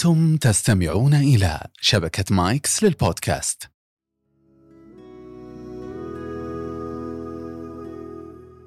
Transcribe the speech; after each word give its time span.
أنتم 0.00 0.36
تستمعون 0.36 1.14
إلى 1.14 1.66
شبكة 1.80 2.24
مايكس 2.30 2.82
للبودكاست. 2.82 3.70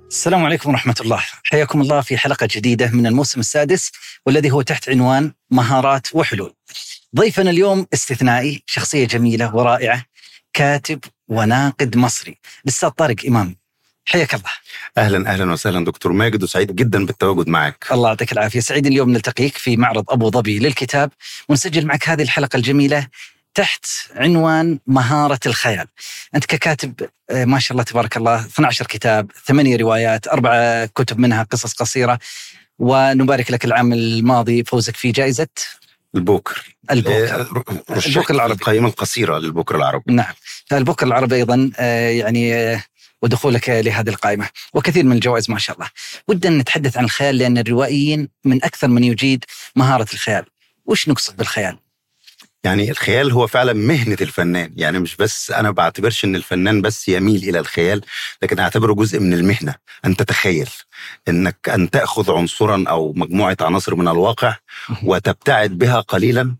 السلام 0.07 0.45
عليكم 0.45 0.69
ورحمة 0.69 0.95
الله. 1.01 1.23
حياكم 1.43 1.81
الله 1.81 2.01
في 2.01 2.17
حلقة 2.17 2.47
جديدة 2.51 2.91
من 2.91 3.07
الموسم 3.07 3.39
السادس 3.39 3.91
والذي 4.25 4.51
هو 4.51 4.61
تحت 4.61 4.89
عنوان 4.89 5.33
مهارات 5.51 6.15
وحلول. 6.15 6.53
ضيفنا 7.15 7.49
اليوم 7.49 7.87
استثنائي 7.93 8.63
شخصية 8.65 9.07
جميلة 9.07 9.55
ورائعة 9.55 10.05
كاتب 10.53 10.99
وناقد 11.27 11.97
مصري. 11.97 12.39
الأستاذ 12.63 12.89
طارق 12.89 13.25
إمام 13.27 13.55
حياك 14.05 14.33
الله. 14.33 14.49
أهلا 14.97 15.29
أهلا 15.33 15.51
وسهلا 15.51 15.85
دكتور 15.85 16.11
ماجد 16.11 16.43
وسعيد 16.43 16.75
جدا 16.75 17.05
بالتواجد 17.05 17.47
معك. 17.49 17.85
الله 17.91 18.09
يعطيك 18.09 18.31
العافية. 18.31 18.59
سعيد 18.59 18.85
اليوم 18.85 19.09
نلتقيك 19.09 19.57
في 19.57 19.77
معرض 19.77 20.05
أبو 20.09 20.29
ظبي 20.31 20.59
للكتاب. 20.59 21.11
ونسجل 21.49 21.85
معك 21.85 22.09
هذه 22.09 22.21
الحلقة 22.21 22.57
الجميلة 22.57 23.07
تحت 23.53 23.85
عنوان 24.15 24.79
مهارة 24.87 25.39
الخيال. 25.45 25.87
أنت 26.35 26.45
ككاتب 26.45 26.93
آه، 27.29 27.45
ما 27.45 27.59
شاء 27.59 27.71
الله 27.71 27.83
تبارك 27.83 28.17
الله 28.17 28.39
12 28.39 28.87
كتاب 28.87 29.31
ثمانية 29.45 29.77
روايات 29.77 30.27
أربعة 30.27 30.85
كتب 30.85 31.19
منها 31.19 31.43
قصص 31.43 31.73
قصيرة. 31.73 32.19
ونبارك 32.79 33.51
لك 33.51 33.65
العام 33.65 33.93
الماضي 33.93 34.63
فوزك 34.63 34.95
في 34.95 35.11
جائزة 35.11 35.47
البوكر. 36.15 36.75
البوكر. 36.91 37.35
آه، 37.35 37.47
البوكر 38.07 38.33
العربي. 38.33 38.53
القائمة 38.53 38.87
القصيرة 38.87 39.37
للبوكر 39.37 39.75
العربي. 39.75 40.13
نعم. 40.13 40.33
البوكر 40.71 41.07
العربي 41.07 41.35
أيضا 41.35 41.71
آه، 41.79 42.09
يعني 42.09 42.53
ودخولك 43.23 43.69
لهذه 43.69 44.09
القائمة. 44.09 44.49
وكثير 44.73 45.03
من 45.03 45.15
الجوائز 45.15 45.51
ما 45.51 45.59
شاء 45.59 45.75
الله. 45.75 45.89
ودنا 46.27 46.57
نتحدث 46.57 46.97
عن 46.97 47.03
الخيال 47.03 47.37
لأن 47.37 47.57
الروائيين 47.57 48.29
من 48.45 48.63
أكثر 48.63 48.87
من 48.87 49.03
يجيد 49.03 49.45
مهارة 49.75 50.07
الخيال. 50.13 50.45
وش 50.85 51.09
نقصد 51.09 51.37
بالخيال؟ 51.37 51.77
يعني 52.63 52.91
الخيال 52.91 53.31
هو 53.31 53.47
فعلا 53.47 53.73
مهنة 53.73 54.17
الفنان. 54.21 54.73
يعني 54.75 54.99
مش 54.99 55.15
بس 55.15 55.51
أنا 55.51 55.71
بعتبرش 55.71 56.25
إن 56.25 56.35
الفنان 56.35 56.81
بس 56.81 57.09
يميل 57.09 57.49
إلى 57.49 57.59
الخيال 57.59 58.01
لكن 58.41 58.59
أعتبره 58.59 58.93
جزء 58.93 59.19
من 59.19 59.33
المهنة. 59.33 59.75
أن 60.05 60.15
تتخيل. 60.15 60.69
إنك 61.27 61.69
أن 61.69 61.89
تأخذ 61.89 62.31
عنصرا 62.31 62.83
أو 62.87 63.13
مجموعة 63.15 63.57
عناصر 63.61 63.95
من 63.95 64.07
الواقع 64.07 64.55
وتبتعد 65.03 65.77
بها 65.77 65.99
قليلا 65.99 66.55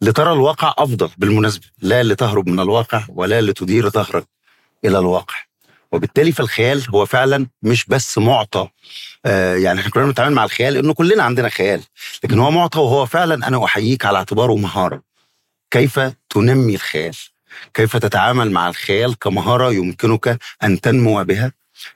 لترى 0.00 0.32
الواقع 0.32 0.74
أفضل. 0.78 1.10
بالمناسبة 1.16 1.66
لا 1.82 2.02
لتهرب 2.02 2.48
من 2.48 2.60
الواقع 2.60 3.04
ولا 3.08 3.40
لتدير 3.40 3.90
ظهرك 3.90 4.26
إلى 4.84 4.98
الواقع. 4.98 5.49
وبالتالي 5.92 6.32
فالخيال 6.32 6.84
هو 6.90 7.06
فعلا 7.06 7.46
مش 7.62 7.84
بس 7.84 8.18
معطى. 8.18 8.68
آه 9.26 9.54
يعني 9.56 9.80
إحنا 9.80 9.90
كلنا 9.90 10.06
بنتعامل 10.06 10.34
مع 10.34 10.44
الخيال 10.44 10.76
انه 10.76 10.94
كلنا 10.94 11.22
عندنا 11.22 11.48
خيال. 11.48 11.82
لكن 12.24 12.38
هو 12.38 12.50
معطى 12.50 12.78
وهو 12.78 13.06
فعلا 13.06 13.48
أنا 13.48 13.64
أحييك 13.64 14.04
على 14.04 14.18
اعتباره 14.18 14.56
مهارة. 14.56 15.02
كيف 15.70 16.00
تنمي 16.30 16.74
الخيال؟ 16.74 17.16
كيف 17.74 17.96
تتعامل 17.96 18.50
مع 18.50 18.68
الخيال 18.68 19.18
كمهارة 19.18 19.72
يمكنك 19.72 20.38
أن 20.62 20.80
تنمو 20.80 21.24
بها؟ 21.24 21.52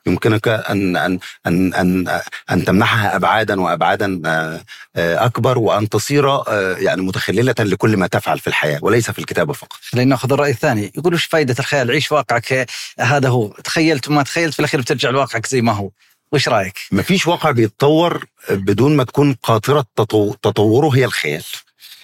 يمكنك 0.06 0.48
أن 0.48 0.96
أن 0.96 1.18
أن 1.46 1.74
أن, 1.74 2.20
أن 2.50 2.64
تمنحها 2.64 3.16
أبعادا 3.16 3.60
وأبعادا 3.60 4.22
آه، 4.27 4.60
آه، 4.96 5.24
أكبر 5.27 5.58
وأن 5.58 5.88
تصير 5.88 6.30
آه، 6.30 6.77
يعني 6.78 7.02
متخللة 7.02 7.54
لكل 7.60 7.96
ما 7.96 8.06
تفعل 8.06 8.38
في 8.38 8.46
الحياة 8.46 8.78
وليس 8.82 9.10
في 9.10 9.18
الكتابه 9.18 9.52
فقط. 9.52 9.78
خلينا 9.82 10.10
ناخذ 10.10 10.32
الرأي 10.32 10.50
الثاني. 10.50 10.92
يقول 10.96 11.14
وش 11.14 11.24
فائدة 11.24 11.55
الخيال؟ 11.58 11.90
عيش 11.90 12.12
واقعك 12.12 12.66
هذا 13.00 13.28
هو. 13.28 13.48
تخيلت 13.48 14.08
وما 14.08 14.22
تخيلت 14.22 14.52
في 14.55 14.60
الأخير 14.60 14.80
بترجع 14.80 15.10
لواقعك 15.10 15.46
زي 15.46 15.60
ما 15.62 15.72
هو. 15.72 15.90
وش 16.32 16.48
رأيك؟ 16.48 16.78
مفيش 16.92 17.27
واقع 17.27 17.50
بيتطور 17.50 18.24
بدون 18.50 18.96
ما 18.96 19.05
تكون 19.05 19.32
قاطرة 19.42 19.84
تطو- 20.00 20.34
تطوره 20.42 20.88
هي 20.96 21.05
الخيال. 21.05 21.44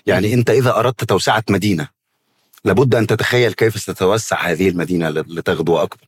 يعني 0.06 0.34
أنت 0.34 0.50
إذا 0.50 0.76
أردت 0.78 1.04
توسعة 1.04 1.44
مدينة 1.50 1.88
لابد 2.64 2.94
أن 2.94 3.06
تتخيل 3.06 3.52
كيف 3.52 3.80
ستتوسع 3.80 4.40
هذه 4.42 4.68
المدينة 4.68 5.08
ل- 5.10 5.24
لتغدو 5.38 5.78
أكبر. 5.78 6.04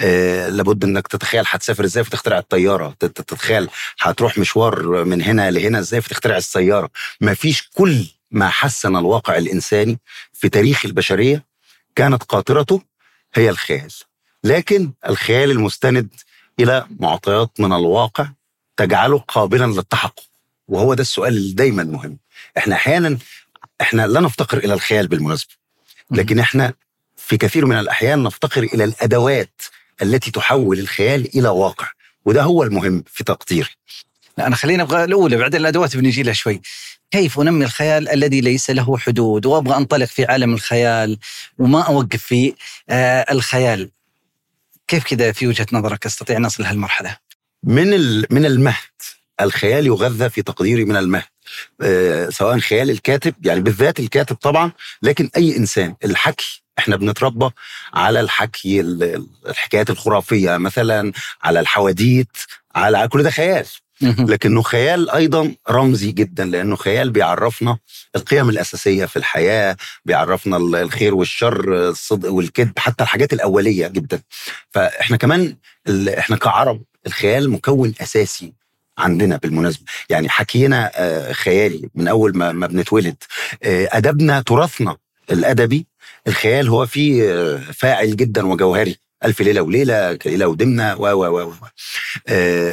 آه 0.00 0.48
لابد 0.48 0.84
إنك 0.84 1.08
تتخيل 1.08 1.44
هتسافر 1.46 1.84
إزاي 1.84 2.04
فتخترع 2.04 2.38
الطيارة. 2.38 2.96
تت- 3.00 3.20
تتخيل 3.20 3.68
هتروح 4.00 4.38
مشوار 4.38 5.04
من 5.04 5.22
هنا 5.22 5.50
لهنا 5.50 5.78
إزاي 5.78 6.00
فتخترع 6.00 6.36
السيارة. 6.36 6.90
مفيش 7.20 7.68
كل 7.74 8.06
ما 8.30 8.48
حسن 8.48 8.96
الواقع 8.96 9.36
الإنساني 9.36 9.98
في 10.32 10.48
تاريخ 10.48 10.84
البشرية 10.84 11.44
كانت 11.96 12.22
قاطرته 12.22 12.82
هي 13.34 13.50
الخيال. 13.50 13.92
لكن 14.44 14.92
الخيال 15.08 15.50
المستند 15.50 16.08
إلى 16.60 16.86
معطيات 17.00 17.50
من 17.60 17.72
الواقع 17.72 18.28
تجعله 18.76 19.18
قابلا 19.18 19.64
للتحقق. 19.66 20.20
وهو 20.68 20.94
ده 20.94 21.02
السؤال 21.02 21.36
اللي 21.36 21.52
دايما 21.52 21.84
مهم. 21.84 22.18
إحنا 22.58 22.74
أحيانا 22.74 23.18
إحنا 23.80 24.06
لا 24.06 24.20
نفتقر 24.20 24.58
إلى 24.58 24.74
الخيال 24.74 25.08
بالمناسبة. 25.08 25.52
لكن 26.10 26.38
إحنا 26.38 26.74
في 27.26 27.36
كثير 27.36 27.66
من 27.66 27.78
الأحيان 27.78 28.22
نفتقر 28.22 28.62
إلى 28.62 28.84
الأدوات 28.84 29.62
التي 30.02 30.30
تحول 30.30 30.78
الخيال 30.78 31.38
إلى 31.38 31.48
واقع 31.48 31.88
وده 32.24 32.42
هو 32.42 32.62
المهم 32.62 33.04
في 33.12 33.24
تقديري. 33.24 33.68
لا 34.38 34.46
أنا 34.46 34.56
خلينا 34.56 34.82
أبغى 34.82 35.04
الأولى 35.04 35.36
بعدين 35.36 35.60
الأدوات 35.60 35.96
بنجي 35.96 36.22
لها 36.22 36.32
شوي. 36.32 36.60
كيف 37.10 37.40
أنمي 37.40 37.64
الخيال 37.64 38.08
الذي 38.08 38.40
ليس 38.40 38.70
له 38.70 38.98
حدود؟ 38.98 39.46
وأبغى 39.46 39.76
أنطلق 39.76 40.04
في 40.04 40.24
عالم 40.24 40.54
الخيال 40.54 41.18
وما 41.58 41.80
أوقف 41.82 42.22
في 42.22 42.54
آه 42.90 43.26
الخيال. 43.30 43.90
كيف 44.88 45.04
كذا 45.04 45.32
في 45.32 45.46
وجهة 45.46 45.66
نظرك 45.72 46.06
أستطيع 46.06 46.36
أن 46.36 46.44
أصل 46.44 46.62
لهالمرحلة؟ 46.62 47.16
من 47.64 47.94
ال- 47.94 48.26
من 48.30 48.46
المهد 48.46 48.76
الخيال 49.40 49.86
يغذى 49.86 50.30
في 50.30 50.42
تقديري 50.42 50.84
من 50.84 50.96
المهد. 50.96 51.35
سواء 52.30 52.58
خيال 52.58 52.90
الكاتب 52.90 53.34
يعني 53.46 53.60
بالذات 53.60 54.00
الكاتب 54.00 54.36
طبعا 54.36 54.72
لكن 55.02 55.30
أي 55.36 55.56
إنسان. 55.56 55.94
الحكي 56.04 56.62
إحنا 56.78 56.96
بنتربى 56.96 57.50
على 57.94 58.20
الحكي 58.20 58.80
ال- 58.80 59.02
ال- 59.02 59.26
الحكايات 59.48 59.90
الخرافية 59.90 60.56
مثلا 60.56 61.12
على 61.42 61.60
الحواديت 61.60 62.36
على 62.74 63.08
كل 63.08 63.22
ده 63.22 63.30
خيال. 63.30 63.66
لكنه 64.02 64.62
خيال 64.62 65.10
أيضا 65.10 65.54
رمزي 65.70 66.12
جدا 66.12 66.44
لأنه 66.44 66.76
خيال 66.76 67.10
بيعرفنا 67.10 67.78
القيم 68.16 68.48
الأساسية 68.48 69.04
في 69.06 69.16
الحياة 69.16 69.76
بيعرفنا 70.04 70.56
ال- 70.56 70.74
الخير 70.76 71.14
والشر 71.14 71.88
الصدق 71.88 72.32
والكذب 72.32 72.78
حتى 72.78 73.02
الحاجات 73.04 73.32
الأولية 73.32 73.86
جدا. 73.88 74.22
فإحنا 74.70 75.16
كمان 75.16 75.56
إحنا 76.18 76.36
كعرب 76.36 76.82
الخيال 77.06 77.50
مكون 77.50 77.94
أساسي. 78.00 78.52
عندنا 78.98 79.36
بالمناسبة. 79.36 79.84
يعني 80.10 80.28
حكينا 80.28 80.90
آه، 80.94 81.32
خيالي 81.32 81.90
من 81.94 82.08
أول 82.08 82.36
ما 82.36 82.52
ما 82.52 82.66
بنتولد. 82.66 83.16
آه، 83.62 83.88
أدبنا 83.92 84.40
تراثنا 84.40 84.96
الأدبي. 85.30 85.86
الخيال 86.26 86.68
هو 86.68 86.86
فيه 86.86 87.32
آه، 87.34 87.56
فاعل 87.72 88.16
جدا 88.16 88.46
وجوهري. 88.46 88.96
ألف 89.24 89.40
ليلة 89.40 89.60
وليلة 89.60 90.18
ليلة 90.26 90.46
ودمنه 90.46 90.96
و 91.00 91.06
و 91.06 91.26
و 91.26 91.48
و. 91.48 91.52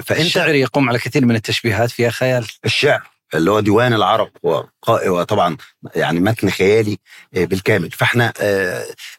فأنت 0.01 0.11
الشعر 0.19 0.55
يقوم 0.55 0.89
على 0.89 0.99
كثير 0.99 1.25
من 1.25 1.35
التشبيهات 1.35 1.91
فيها 1.91 2.09
خيال. 2.09 2.45
الشعر 2.65 3.01
اللي 3.33 3.51
هو 3.51 3.59
ديوان 3.59 3.93
العرب 3.93 4.29
هو 4.45 4.67
قا- 4.85 4.89
هو 5.07 5.23
طبعا 5.23 5.57
يعني 5.95 6.19
متن 6.19 6.49
خيالي 6.49 6.97
بالكامل. 7.33 7.91
فإحنا 7.91 8.33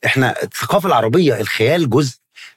إحنا 0.06 0.42
الثقافة 0.42 0.86
العربية 0.88 1.40
الخيال 1.40 1.90
جزء 1.90 2.16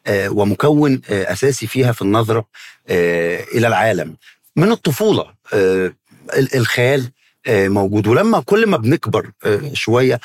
ومكون 0.09 1.01
أساسي 1.09 1.67
فيها 1.67 1.91
في 1.91 2.01
النظرة 2.01 2.47
إلى 2.89 3.67
العالم. 3.67 4.17
من 4.57 4.71
الطفولة 4.71 5.25
آه، 5.53 5.93
ال- 6.37 6.55
الخيال 6.55 7.11
آه، 7.47 7.67
موجود. 7.67 8.07
ولما 8.07 8.39
كل 8.45 8.67
ما 8.67 8.77
بنكبر 8.77 9.31
آه، 9.45 9.61
شوية 9.73 10.19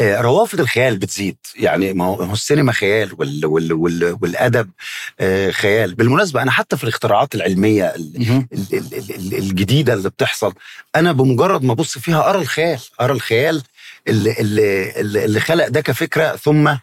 روافد 0.00 0.60
الخيال 0.60 0.96
بتزيد. 0.98 1.36
يعني 1.56 1.92
ما 1.92 2.04
هو 2.04 2.16
ما 2.16 2.24
هو 2.28 2.32
السينما 2.32 2.72
خيال 2.72 3.14
وال 3.18 3.46
وال 3.46 3.72
وال 3.72 4.18
والأدب 4.22 4.70
خيال. 5.50 5.94
بالمناسبة 5.94 6.42
أنا 6.42 6.50
حتى 6.50 6.76
في 6.76 6.84
الاختراعات 6.84 7.34
العلمية 7.34 7.84
ال- 7.84 8.12
مهم. 8.18 8.48
ال- 8.52 8.66
ال- 8.72 8.94
ال- 8.94 9.14
ال- 9.14 9.34
الجديدة 9.34 9.92
اللي 9.94 10.10
بتحصل 10.10 10.52
أنا 10.96 11.12
بمجرد 11.12 11.62
ما 11.64 11.72
أبص 11.72 11.98
فيها 11.98 12.30
أرى 12.30 12.38
الخيال 12.38 12.80
أرى 13.00 13.12
الخيال 13.12 13.62
اللي, 14.08 14.32
اللي, 14.40 15.00
اللي 15.00 15.24
اللي 15.24 15.40
خلق 15.40 15.68
ده 15.68 15.80
كفكرة 15.80 16.36
ثم 16.36 16.74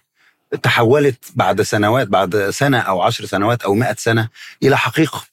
تحولت 0.63 1.25
بعد 1.35 1.61
سنوات 1.61 2.07
بعد 2.07 2.49
سنة 2.49 2.77
أو 2.79 3.01
عشر 3.01 3.25
سنوات 3.25 3.61
أو 3.61 3.73
مئة 3.73 3.95
سنة 3.97 4.29
إلى 4.63 4.77
حقيقة. 4.77 5.23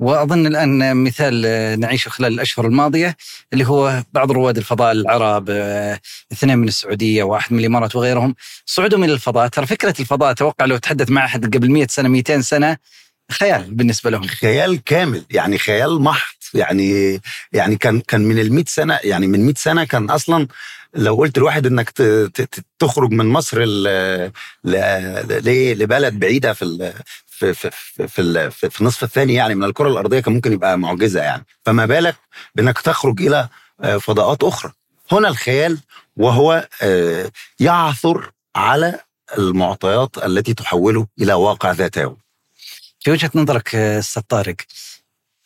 وأظن 0.00 0.46
الآن 0.46 0.96
مثال 0.96 1.40
نعيشه 1.80 2.08
خلال 2.08 2.32
الأشهر 2.32 2.66
الماضية 2.66 3.16
اللي 3.52 3.68
هو 3.68 4.02
بعض 4.12 4.32
رواد 4.32 4.56
الفضاء 4.56 4.92
العرب 4.92 5.46
آه، 5.50 6.00
اثنين 6.32 6.58
من 6.58 6.68
السعودية 6.68 7.22
واحد 7.22 7.52
من 7.52 7.58
الإمارات 7.58 7.96
وغيرهم 7.96 8.34
صعودهم 8.66 9.04
إلى 9.04 9.12
الفضاء. 9.12 9.48
ترى 9.48 9.66
فكرة 9.66 9.94
الفضاء 10.00 10.30
أتوقع 10.30 10.64
لو 10.64 10.76
تحدث 10.76 11.10
مع 11.10 11.24
أحد 11.24 11.56
قبل 11.56 11.70
100 11.70 11.86
سنة 11.86 12.08
200 12.08 12.40
سنة 12.40 12.76
خيال 13.30 13.74
بالنسبة 13.74 14.10
لهم. 14.10 14.26
خيال 14.26 14.84
كامل 14.84 15.24
يعني 15.30 15.58
خيال 15.58 16.00
محض 16.00 16.34
يعني 16.54 17.20
يعني 17.52 17.76
كان 17.76 18.00
كان 18.00 18.20
من 18.20 18.38
ال 18.38 18.52
100 18.52 18.64
سنة 18.68 18.98
يعني 19.04 19.26
من 19.26 19.44
100 19.44 19.54
سنة 19.54 19.84
كان 19.84 20.10
أصلا 20.10 20.48
لو 20.94 21.14
قلت 21.14 21.38
لواحد 21.38 21.66
إنك 21.66 21.90
تخرج 22.78 23.10
من 23.10 23.26
مصر 23.26 23.64
لبلد 24.64 26.18
بعيدة 26.18 26.52
في 26.52 26.92
في 27.40 27.54
في 27.54 27.70
في, 27.70 28.08
في, 28.08 28.50
في, 28.50 28.70
في 28.70 28.80
النصف 28.80 29.04
الثاني 29.04 29.34
يعني 29.34 29.54
من 29.54 29.64
الكرة 29.64 29.88
الأرضية 29.88 30.20
كان 30.20 30.34
ممكن 30.34 30.52
يبقى 30.52 30.78
معجزة 30.78 31.22
يعني. 31.22 31.46
فما 31.64 31.86
بالك 31.86 32.16
بإنك 32.54 32.78
تخرج 32.80 33.22
إلى 33.22 33.48
آه، 33.80 33.96
فضاءات 33.96 34.44
أخرى. 34.44 34.72
هنا 35.12 35.28
الخيال 35.28 35.78
وهو 36.16 36.68
آه، 36.82 37.30
يعثر 37.60 38.30
على 38.56 39.00
المعطيات 39.38 40.18
التي 40.18 40.54
تحوله 40.54 41.06
إلى 41.20 41.32
واقع 41.32 41.70
ذاتي 41.70 42.10
في 43.00 43.10
وجهة 43.10 43.30
نظرك 43.34 43.74
آه، 43.74 43.98
أستاذ 43.98 44.22
طارق 44.22 44.56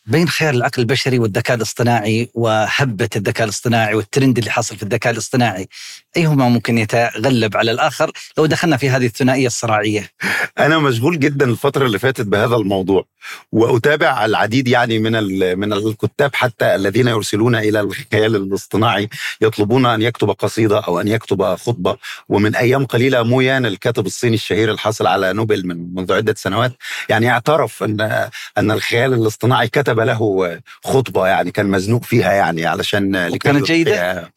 بين 0.07 0.29
خيال 0.29 0.57
العقل 0.57 0.83
البشري 0.83 1.19
والذكاء 1.19 1.57
الاصطناعي 1.57 2.31
وهبة 2.35 3.09
الذكاء 3.17 3.45
الاصطناعي 3.45 3.95
والترند 3.95 4.39
اللي 4.39 4.51
حاصل 4.51 4.77
في 4.77 4.83
الذكاء 4.83 5.13
الاصطناعي 5.13 5.69
أيهما 6.17 6.49
ممكن 6.49 6.79
يتغلب 6.79 7.57
على 7.57 7.71
الآخر؟ 7.71 8.11
لو 8.39 8.47
دخلنا 8.47 8.77
في 8.77 8.91
هذه 8.91 9.07
الثنائية 9.07 9.47
الصراعية. 9.47 10.11
أنا 10.59 10.79
مشغول 10.79 11.19
جدا 11.19 11.51
الفترة 11.51 11.87
اللي 11.87 11.99
فاتت 11.99 12.27
بهذا 12.27 12.57
الموضوع 12.57 13.05
وأتابع 13.53 14.25
العديد 14.25 14.69
يعني 14.69 14.99
من 14.99 15.13
من 15.59 15.73
الكتاب 15.73 16.35
حتى 16.35 16.75
الذين 16.75 17.09
يرسلون 17.09 17.57
إلى 17.57 17.81
الخيال 17.81 18.37
الاصطناعي 18.37 19.09
يطلبون 19.41 19.87
أن 19.87 20.03
يكتب 20.03 20.31
قصيدة 20.31 20.81
أو 20.81 21.01
أن 21.01 21.09
يكتب 21.09 21.55
خطبة 21.55 21.97
ومن 22.29 22.57
أيام 22.57 22.87
قليلة 22.87 23.23
مويان 23.23 23.67
الكاتب 23.67 24.07
الصيني 24.07 24.35
الشهير 24.35 24.71
الحاصل 24.71 25.07
على 25.07 25.33
نوبل 25.33 25.67
من 25.67 25.95
منذ 25.95 26.13
عدة 26.13 26.35
سنوات 26.37 26.73
يعني 27.09 27.31
اعترف 27.31 27.83
أن 27.83 28.29
أن 28.59 28.71
الخيال 28.71 29.15
الاصطناعي 29.15 29.69
كتب 29.69 29.94
له 30.03 30.61
خطبة 30.85 31.27
يعني 31.27 31.51
كان 31.51 31.67
مزنوق 31.67 32.05
فيها 32.05 32.33
يعني 32.33 32.67
علشان 32.67 33.37
كانت 33.37 33.67
جيدة؟ 33.67 34.33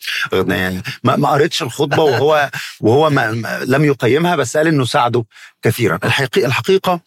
ما, 1.03 1.15
ما 1.15 1.29
قريتش 1.29 1.61
الخطبة 1.61 2.03
وهو 2.03 2.49
وهو 2.81 3.09
ما 3.09 3.61
لم 3.67 3.85
يقيمها 3.85 4.35
بس 4.35 4.57
قال 4.57 4.67
إنه 4.67 4.85
ساعده 4.85 5.25
كثيرا. 5.61 5.99
الحقيقة 6.03 6.47
الحقيقة 6.47 7.01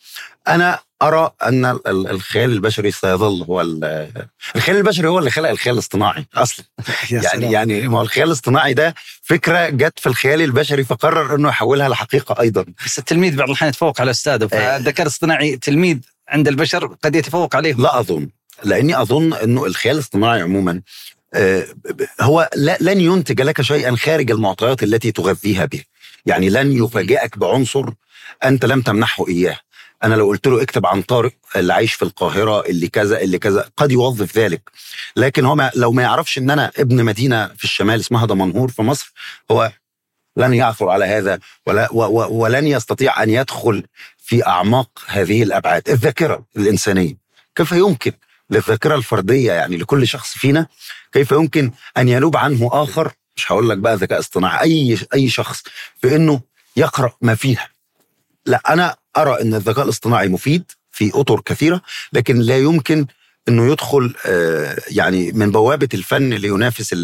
أنا 0.48 0.78
أرى 1.02 1.30
أن 1.42 1.78
الخيال 1.86 2.52
البشري 2.52 2.90
سيظل 2.90 3.42
هو 3.42 3.60
الخيال 4.56 4.76
البشري 4.76 5.08
هو 5.08 5.18
اللي 5.18 5.30
خلق 5.30 5.48
الخيال 5.48 5.74
الاصطناعي 5.74 6.26
أصلا. 6.34 6.66
يعني 7.10 7.52
يعني 7.52 7.88
ما 7.88 8.02
الخيال 8.02 8.26
الاصطناعي 8.26 8.74
ده 8.74 8.94
فكرة 9.22 9.68
جت 9.68 9.98
في 9.98 10.06
الخيال 10.06 10.42
البشري 10.42 10.84
فقرر 10.84 11.34
إنه 11.34 11.48
يحولها 11.48 11.88
لحقيقة 11.88 12.40
أيضا. 12.40 12.64
بس 12.86 12.98
التلميذ 12.98 13.36
بعض 13.36 13.48
الأحيان 13.48 13.68
يتفوق 13.68 14.00
على 14.00 14.10
أستاذه 14.10 14.44
آه. 14.44 14.46
فالذكاء 14.46 15.02
الاصطناعي 15.02 15.56
تلميذ 15.56 15.98
عند 16.28 16.48
البشر 16.48 16.96
قد 17.04 17.14
يتفوق 17.14 17.56
عليه 17.56 17.74
لا 17.74 18.00
أظن. 18.00 18.28
لاني 18.64 19.02
اظن 19.02 19.32
انه 19.32 19.66
الخيال 19.66 19.94
الاصطناعي 19.94 20.42
عموما 20.42 20.82
آه، 21.34 21.66
هو 22.20 22.50
لن 22.80 23.00
ينتج 23.00 23.42
لك 23.42 23.62
شيئا 23.62 23.96
خارج 23.96 24.30
المعطيات 24.30 24.82
التي 24.82 25.12
تغذيها 25.12 25.64
به. 25.64 25.82
يعني 26.26 26.50
لن 26.50 26.72
يفاجئك 26.72 27.38
بعنصر 27.38 27.84
أنت 28.44 28.64
لم 28.64 28.80
تمنحه 28.80 29.28
إياه. 29.28 29.58
أنا 30.04 30.14
لو 30.14 30.26
قلت 30.26 30.46
له 30.46 30.62
اكتب 30.62 30.86
عن 30.86 31.02
طارق 31.02 31.32
اللي 31.56 31.72
عايش 31.72 31.94
في 31.94 32.02
القاهرة 32.02 32.66
اللي 32.66 32.88
كذا 32.88 33.20
اللي 33.20 33.38
كذا 33.38 33.68
قد 33.76 33.92
يوظف 33.92 34.38
ذلك. 34.38 34.70
لكن 35.16 35.44
هو 35.44 35.54
ما 35.54 35.70
لو 35.74 35.92
ما 35.92 36.02
يعرفش 36.02 36.38
إن 36.38 36.50
أنا 36.50 36.70
ابن 36.78 37.04
مدينة 37.04 37.46
في 37.46 37.64
الشمال 37.64 38.00
اسمها 38.00 38.26
دمنهور 38.26 38.68
في 38.70 38.82
مصر 38.82 39.12
هو 39.50 39.72
لن 40.36 40.54
يعثر 40.54 40.88
على 40.88 41.04
هذا 41.04 41.38
ولا 41.66 41.92
ولن 42.26 42.66
يستطيع 42.66 43.22
أن 43.22 43.30
يدخل 43.30 43.84
في 44.18 44.46
أعماق 44.46 44.88
هذه 45.06 45.42
الأبعاد 45.42 45.88
الذاكرة 45.88 46.44
الإنسانية. 46.56 47.16
كيف 47.54 47.72
يمكن 47.72 48.12
للذاكرة 48.50 48.94
الفردية 48.94 49.52
يعني 49.52 49.76
لكل 49.76 50.06
شخص 50.06 50.38
فينا 50.38 50.66
كيف 51.12 51.32
يمكن 51.32 51.70
أن 51.96 52.08
ينوب 52.08 52.36
عنه 52.36 52.70
آخر؟ 52.72 53.12
مش 53.36 53.52
هقول 53.52 53.68
لك 53.68 53.78
بقى 53.78 53.96
ذكاء 53.96 54.18
اصطناعي 54.18 54.60
أي 54.62 54.98
أي 55.14 55.28
شخص 55.28 55.62
في 56.00 56.16
إنه 56.16 56.40
يقرأ 56.76 57.12
ما 57.20 57.34
فيها. 57.34 57.68
لا 58.46 58.62
أنا 58.72 58.96
أرى 59.16 59.42
إن 59.42 59.54
الذكاء 59.54 59.84
الاصطناعي 59.84 60.28
مفيد 60.28 60.64
في 60.90 61.10
أطر 61.14 61.40
كثيرة 61.40 61.82
لكن 62.12 62.38
لا 62.38 62.58
يمكن 62.58 63.06
إنه 63.48 63.72
يدخل 63.72 64.14
آه، 64.26 64.76
يعني 64.88 65.32
من 65.32 65.50
بوابة 65.50 65.88
الفن 65.94 66.30
لينافس 66.30 66.96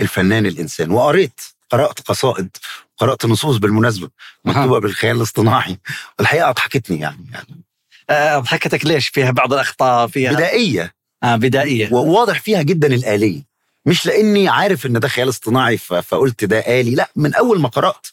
الفنان 0.00 0.46
الإنسان. 0.46 0.90
وقريت 0.90 1.40
قرأت 1.70 2.00
قصائد 2.00 2.56
قرأت 2.98 3.26
نصوص 3.26 3.56
بالمناسبة 3.56 4.08
مكتوبة 4.44 4.78
بالخيال 4.80 5.16
الاصطناعي. 5.16 5.78
الحقيقة 6.20 6.48
اضحكتني 6.50 7.00
يعني 7.00 7.26
يعني. 7.32 7.62
آه، 8.10 8.36
اضحكتك 8.36 8.86
ليش؟ 8.86 9.08
فيها 9.08 9.30
بعض 9.30 9.52
الأخطاء 9.52 10.06
فيها 10.06 10.32
بدائية. 10.32 10.94
آه 11.22 11.36
بدائية. 11.36 11.92
وواضح 11.92 12.40
فيها 12.40 12.62
جدا 12.62 12.94
الآلية. 12.94 13.51
مش 13.86 14.06
لاني 14.06 14.48
عارف 14.48 14.86
إن 14.86 15.00
ده 15.00 15.08
خيال 15.08 15.28
اصطناعي 15.28 15.78
فقلت 15.78 16.44
ده 16.44 16.58
آلي. 16.58 16.94
لا 16.94 17.10
من 17.16 17.34
أول 17.34 17.60
ما 17.60 17.68
قرأت 17.68 18.06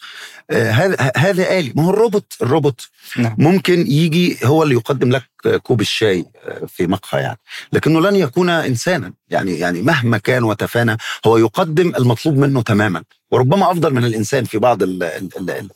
آه، 0.51 0.71
هذا 0.71 1.11
هذا 1.17 1.59
آلي. 1.59 1.73
ما 1.75 1.83
هو 1.83 1.89
الروبوت 1.89 2.33
الروبوت 2.41 2.89
نعم. 3.17 3.35
ممكن 3.37 3.87
يجي 3.87 4.37
هو 4.43 4.63
اللي 4.63 4.75
يقدم 4.75 5.11
لك 5.11 5.23
كوب 5.63 5.81
الشاي 5.81 6.25
آه، 6.45 6.65
في 6.65 6.87
مقهى 6.87 7.21
يعني. 7.21 7.39
لكنه 7.73 8.01
لن 8.01 8.15
يكون 8.15 8.49
إنسانا. 8.49 9.13
يعني 9.29 9.59
يعني 9.59 9.81
مهما 9.81 10.17
كان 10.17 10.43
وتفانى 10.43 10.97
هو 11.25 11.37
يقدم 11.37 11.95
المطلوب 11.95 12.37
منه 12.37 12.61
تماما. 12.61 13.03
وربما 13.31 13.71
أفضل 13.71 13.93
من 13.93 14.05
الإنسان 14.05 14.43
في 14.43 14.57
بعض 14.57 14.83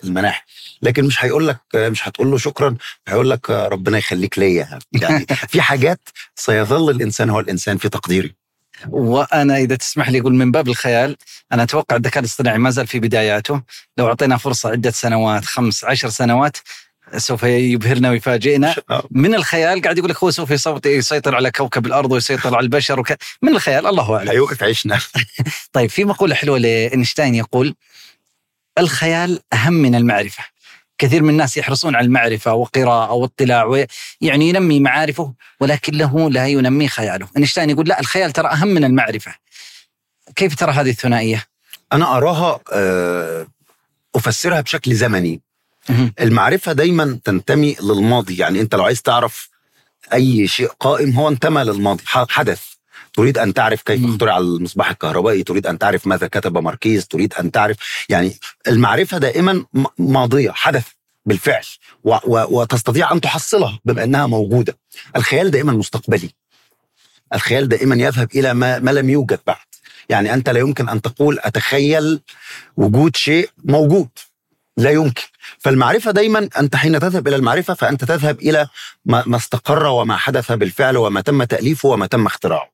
المناحي. 0.04 0.42
لكن 0.82 1.06
مش 1.06 1.26
هيقول 1.26 1.48
لك 1.48 1.60
مش 1.76 2.08
هتقول 2.08 2.32
له 2.32 2.38
شكرا 2.38 2.76
هيقول 3.08 3.30
لك 3.30 3.50
ربنا 3.50 3.98
يخليك 3.98 4.40
ليا. 4.40 4.80
يعني 5.02 5.26
في 5.52 5.62
حاجات 5.62 6.00
سيظل 6.36 6.90
الإنسان 6.90 7.30
هو 7.30 7.40
الإنسان 7.40 7.78
في 7.78 7.90
تقديري. 7.90 8.43
وأنا 8.90 9.58
إذا 9.58 9.76
تسمح 9.76 10.10
لي 10.10 10.20
أقول 10.20 10.36
من 10.36 10.52
باب 10.52 10.68
الخيال 10.68 11.18
أنا 11.52 11.64
أتوقع 11.64 11.96
الذكاء 11.96 12.20
الاصطناعي 12.20 12.58
ما 12.58 12.70
زال 12.70 12.88
في 12.88 13.00
بداياته. 13.00 13.62
لو 13.98 14.08
أعطينا 14.08 14.38
فرصة 14.38 14.70
عدة 14.70 14.92
سنوات 14.92 15.46
خمس 15.46 15.86
عشر 15.86 16.10
سنوات 16.10 16.58
سوف 17.18 17.44
يبهرنا 17.44 18.10
ويفاجئنا. 18.10 18.76
من 19.12 19.36
الخيال 19.36 19.82
قاعد 19.82 19.98
يقول 19.98 20.10
لك 20.10 20.24
هو 20.24 20.32
سوف 20.32 20.52
يسيطر 20.86 21.36
على 21.36 21.52
كوكب 21.52 21.86
الأرض 21.86 22.12
ويسيطر 22.12 22.56
على 22.56 22.64
البشر 22.64 23.00
وك... 23.00 23.14
من 23.42 23.50
الخيال؟ 23.50 23.88
الله 23.88 24.18
أعلم. 24.18 24.30
حيوقف 24.30 24.64
عيشنا. 24.64 25.00
طيب 25.74 25.90
في 25.90 26.06
مقولة 26.06 26.36
حلوة 26.36 26.58
لإينشتاين 26.58 27.36
يقول 27.36 27.76
الخيال 28.80 29.40
أهم 29.54 29.74
من 29.74 29.96
المعرفة. 29.96 30.44
كثير 30.98 31.24
من 31.24 31.30
الناس 31.30 31.58
يحرصون 31.58 31.96
على 31.96 32.06
المعرفة 32.06 32.54
وقراءة 32.54 33.14
واطلاع 33.14 33.86
يعني 34.22 34.50
ينمي 34.50 34.80
معارفه 34.80 35.34
ولكنه 35.60 36.30
لا 36.30 36.48
ينمي 36.48 36.88
خياله. 36.88 37.28
أينشتاين 37.38 37.70
يقول 37.70 37.90
لا 37.90 38.00
الخيال 38.00 38.32
ترى 38.32 38.48
أهم 38.48 38.68
من 38.68 38.84
المعرفة. 38.84 39.36
كيف 40.36 40.56
ترى 40.56 40.72
هذه 40.72 40.90
الثنائية؟ 40.90 41.46
أنا 41.94 42.18
أراها 42.18 42.60
آه، 42.74 43.48
أفسرها 44.16 44.62
بشكل 44.62 44.96
زمني. 44.96 45.42
المعرفة 46.20 46.74
دايما 46.74 47.20
تنتمي 47.24 47.76
للماضي. 47.82 48.38
يعني 48.38 48.62
أنت 48.62 48.76
لو 48.76 48.84
عايز 48.84 49.02
تعرف 49.02 49.50
أي 50.14 50.48
شيء 50.48 50.68
قائم 50.68 51.12
هو 51.12 51.30
انتمى 51.30 51.64
للماضي. 51.64 52.04
حدث. 52.06 52.73
تريد 53.14 53.38
أن 53.38 53.54
تعرف 53.54 53.82
كيف 53.82 54.06
اخترع 54.06 54.38
المصباح 54.38 54.90
الكهربائي 54.90 55.44
تريد 55.44 55.68
أن 55.68 55.78
تعرف 55.80 56.08
ماذا 56.08 56.28
كتب 56.28 56.58
ماركيز 56.58 57.08
تريد 57.08 57.34
أن 57.34 57.52
تعرف 57.52 58.06
يعني 58.10 58.40
المعرفة 58.68 59.18
دائما 59.18 59.66
ماضية 59.98 60.52
حدث 60.52 60.88
بالفعل 61.26 61.64
و 62.04 62.16
و 62.28 62.60
وتستطيع 62.60 63.12
أن 63.12 63.22
تحصلها 63.22 63.80
بما 63.86 64.04
أنها 64.04 64.28
موجودة. 64.28 64.78
الخيال 65.16 65.52
دائما 65.52 65.74
مستقبلي. 65.74 66.30
الخيال 67.34 67.68
دائما 67.70 67.96
يذهب 67.96 68.30
إلى 68.36 68.54
ما, 68.54 68.80
ما 68.80 68.92
لم 68.92 69.10
يوجد 69.10 69.40
بعد. 69.48 69.58
يعني 70.10 70.34
أنت 70.34 70.50
لا 70.50 70.60
يمكن 70.60 70.90
أن 70.90 71.02
تقول 71.02 71.40
أتخيل 71.42 72.22
وجود 72.78 73.16
شيء 73.16 73.50
موجود. 73.64 74.10
لا 74.78 74.92
يمكن. 74.92 75.24
فالمعرفة 75.60 76.12
دايما 76.12 76.50
أنت 76.60 76.76
حين 76.76 77.00
تذهب 77.00 77.28
إلى 77.28 77.36
المعرفة 77.36 77.74
فأنت 77.74 78.04
تذهب 78.04 78.40
إلى 78.40 78.68
ما 79.06 79.36
استقر 79.38 79.86
وما 79.86 80.18
حدث 80.18 80.52
بالفعل 80.52 80.98
وما 80.98 81.22
تم 81.22 81.44
تأليفه 81.44 81.90
وما 81.90 82.08
تم 82.08 82.26
اختراعه. 82.26 82.73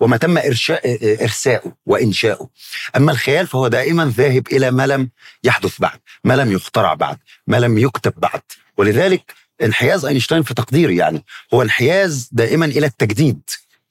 وما 0.00 0.16
تم 0.16 0.38
إرشاء 0.38 0.98
إرساؤه 1.22 1.76
وإنشاؤه. 1.86 2.50
أما 2.96 3.12
الخيال 3.12 3.46
فهو 3.46 3.68
دائما 3.68 4.12
ذاهب 4.16 4.46
إلى 4.52 4.70
ما 4.70 4.86
لم 4.86 5.10
يحدث 5.44 5.80
بعد 5.80 5.98
ما 6.24 6.36
لم 6.36 6.52
يخترع 6.52 6.94
بعد 6.94 7.18
ما 7.46 7.56
لم 7.56 7.78
يكتب 7.78 8.12
بعد. 8.16 8.42
ولذلك 8.76 9.34
انحياز 9.62 10.04
أينشتاين 10.04 10.42
في 10.42 10.54
تقديري 10.54 10.96
يعني 10.96 11.24
هو 11.54 11.62
انحياز 11.62 12.28
دائما 12.32 12.66
إلى 12.66 12.86
التجديد 12.86 13.40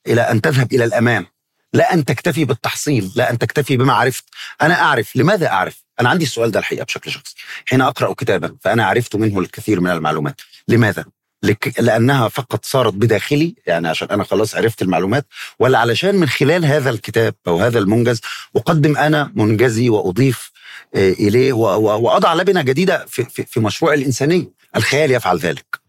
إلى 0.08 0.22
أن 0.22 0.42
تذهب 0.42 0.74
إلى 0.74 0.84
الأمام. 0.84 1.26
لا 1.74 1.94
أن 1.94 2.06
تكتفي 2.06 2.46
بالتحصيل 2.46 3.12
لا 3.16 3.32
أن 3.32 3.38
تكتفي 3.38 3.78
بما 3.78 3.94
عرفت. 3.94 4.24
أنا 4.62 4.82
أعرف 4.82 5.16
لماذا 5.16 5.48
أعرف؟ 5.48 5.84
أنا 6.00 6.10
عندي 6.10 6.26
السؤال 6.26 6.52
ده 6.52 6.60
الحقيقة 6.60 6.84
بشكل 6.86 7.12
شخصي. 7.12 7.36
حين 7.66 7.82
أقرأ 7.82 8.14
كتابا 8.14 8.56
فأنا 8.62 8.86
عرفت 8.86 9.16
منه 9.16 9.40
الكثير 9.40 9.80
من 9.80 9.92
المعلومات. 9.92 10.42
لماذا؟ 10.68 11.06
لك 11.44 11.80
لأنها 11.80 12.28
فقط 12.28 12.66
صارت 12.66 12.94
بداخلي 12.94 13.56
يعني 13.68 13.88
عشان 13.88 14.08
أنا 14.12 14.24
خلاص 14.24 14.56
عرفت 14.56 14.82
المعلومات 14.82 15.26
ولا 15.60 15.80
علشان 15.80 16.16
من 16.16 16.30
خلال 16.30 16.66
هذا 16.66 16.90
الكتاب 16.90 17.36
أو 17.48 17.60
هذا 17.60 17.80
المنجز 17.80 18.22
أقدم 18.56 18.98
أنا 18.98 19.32
منجزي 19.36 19.90
وأضيف 19.90 20.52
آه، 20.96 21.12
إليه 21.12 21.54
وأضع 21.54 22.34
لبنة 22.34 22.62
جديدة 22.62 23.06
في, 23.08 23.24
في, 23.24 23.44
في 23.44 23.60
مشروع 23.60 23.94
الانسانيه 23.94 24.52
الخيال 24.76 25.12
يفعل 25.12 25.38
ذلك. 25.38 25.80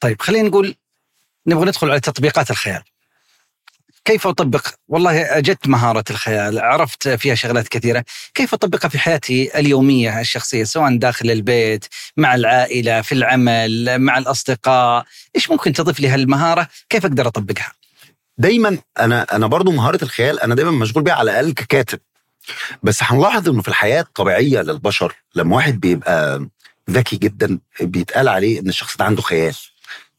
طيب 0.00 0.22
خلينا 0.22 0.48
نقول 0.48 0.74
نبغى 1.46 1.64
ندخل 1.64 1.90
على 1.90 2.00
تطبيقات 2.00 2.50
الخيال. 2.50 2.82
كيف 4.04 4.26
أطبق؟ 4.26 4.66
والله 4.88 5.38
أجدت 5.38 5.68
مهارة 5.68 6.04
الخيال 6.10 6.58
عرفت 6.58 7.08
فيها 7.08 7.34
شغلات 7.34 7.68
كثيرة. 7.68 8.04
كيف 8.34 8.54
أطبقها 8.54 8.88
في 8.88 8.98
حياتي 8.98 9.58
اليومية 9.58 10.20
الشخصية 10.20 10.64
سواء 10.64 10.96
داخل 10.96 11.30
البيت 11.30 11.84
مع 12.16 12.34
العائلة 12.34 13.00
في 13.02 13.12
العمل 13.12 13.98
مع 13.98 14.18
الأصدقاء؟ 14.18 15.04
إيش 15.36 15.50
ممكن 15.50 15.72
تضيف 15.72 16.00
لي 16.00 16.08
هالمهارة؟ 16.08 16.68
كيف 16.88 17.06
أقدر 17.06 17.26
أطبقها؟ 17.26 17.72
دايما 18.38 18.78
أنا 18.98 19.36
أنا 19.36 19.46
برضو 19.46 19.72
مهارة 19.72 20.04
الخيال 20.04 20.40
أنا 20.40 20.54
دايما 20.54 20.70
مشغول 20.70 21.04
بيها 21.04 21.14
على 21.14 21.30
الأقل 21.30 21.52
ككاتب. 21.52 21.98
بس 22.82 22.98
هنلاحظ 23.02 23.48
إنه 23.48 23.62
في 23.62 23.68
الحياة 23.68 24.00
الطبيعية 24.00 24.60
للبشر 24.62 25.14
لما 25.34 25.56
واحد 25.56 25.80
بيبقى 25.80 26.46
ذكي 26.90 27.16
جدا 27.16 27.58
بيتقال 27.80 28.28
عليه 28.28 28.60
إن 28.60 28.68
الشخص 28.68 28.96
ده 28.96 29.04
عنده 29.04 29.22
خيال. 29.22 29.54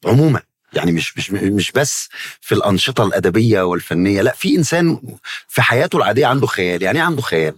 عموما 0.05 0.41
يعني 0.75 0.91
مش 0.91 1.17
مش 1.17 1.31
مش 1.31 1.71
بس 1.71 2.09
في 2.41 2.55
الأنشطة 2.55 3.03
الأدبية 3.03 3.61
والفنية 3.61 4.21
لا 4.21 4.33
في 4.33 4.55
إنسان 4.55 5.01
في 5.47 5.61
حياته 5.61 5.97
العادية 5.97 6.25
عنده 6.25 6.47
خيال. 6.47 6.83
يعني 6.83 6.99
إيه 6.99 7.05
عنده 7.05 7.21
خيال؟ 7.21 7.55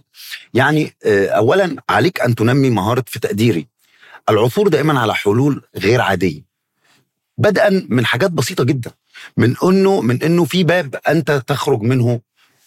يعني 0.54 0.96
آه، 1.04 1.28
اولا 1.28 1.76
عليك 1.88 2.20
أن 2.20 2.34
تنمي 2.34 2.70
مهارة 2.70 3.04
في 3.06 3.18
تقديري. 3.20 3.66
العثور 4.28 4.68
دائما 4.68 5.00
على 5.00 5.14
حلول 5.14 5.62
غير 5.76 6.00
عادية. 6.00 6.42
بدءا 7.38 7.86
من 7.88 8.06
حاجات 8.06 8.30
بسيطة 8.30 8.64
جدا. 8.64 8.90
من 9.36 9.54
إنه 9.64 10.00
من 10.00 10.22
إنه 10.22 10.44
في 10.44 10.64
باب 10.64 11.00
أنت 11.08 11.30
تخرج 11.46 11.82
منه 11.82 12.20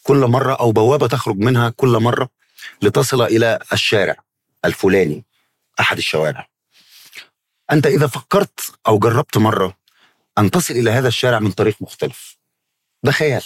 كل 0.03 0.17
مرة 0.17 0.53
أو 0.53 0.71
بوابة 0.71 1.07
تخرج 1.07 1.37
منها 1.37 1.69
كل 1.69 1.89
مرة 1.89 2.29
لتصل 2.81 3.21
إلى 3.21 3.59
الشارع 3.73 4.15
الفلاني 4.65 5.25
أحد 5.79 5.97
الشوارع. 5.97 6.47
أنت 7.71 7.87
إذا 7.87 8.07
فكرت 8.07 8.59
أو 8.87 8.99
جربت 8.99 9.37
مرة 9.37 9.80
أن 10.37 10.51
تصل 10.51 10.73
إلى 10.73 10.91
هذا 10.91 11.07
الشارع 11.07 11.39
من 11.39 11.51
طريق 11.51 11.75
مختلف 11.81 12.37
ده 13.03 13.11
خيال 13.11 13.43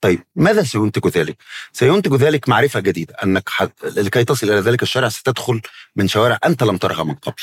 طيب 0.00 0.22
ماذا 0.36 0.62
سينتج 0.62 1.08
ذلك؟ 1.08 1.36
سينتج 1.72 2.14
ذلك 2.14 2.48
معرفة 2.48 2.80
جديدة 2.80 3.14
أنك 3.24 3.48
ح... 3.48 3.66
لكي 3.84 4.24
تصل 4.24 4.50
إلى 4.50 4.60
ذلك 4.60 4.82
الشارع 4.82 5.08
ستدخل 5.08 5.60
من 5.96 6.08
شوارع 6.08 6.38
أنت 6.44 6.62
لم 6.62 6.76
ترها 6.76 7.04
من 7.04 7.14
قبل. 7.14 7.42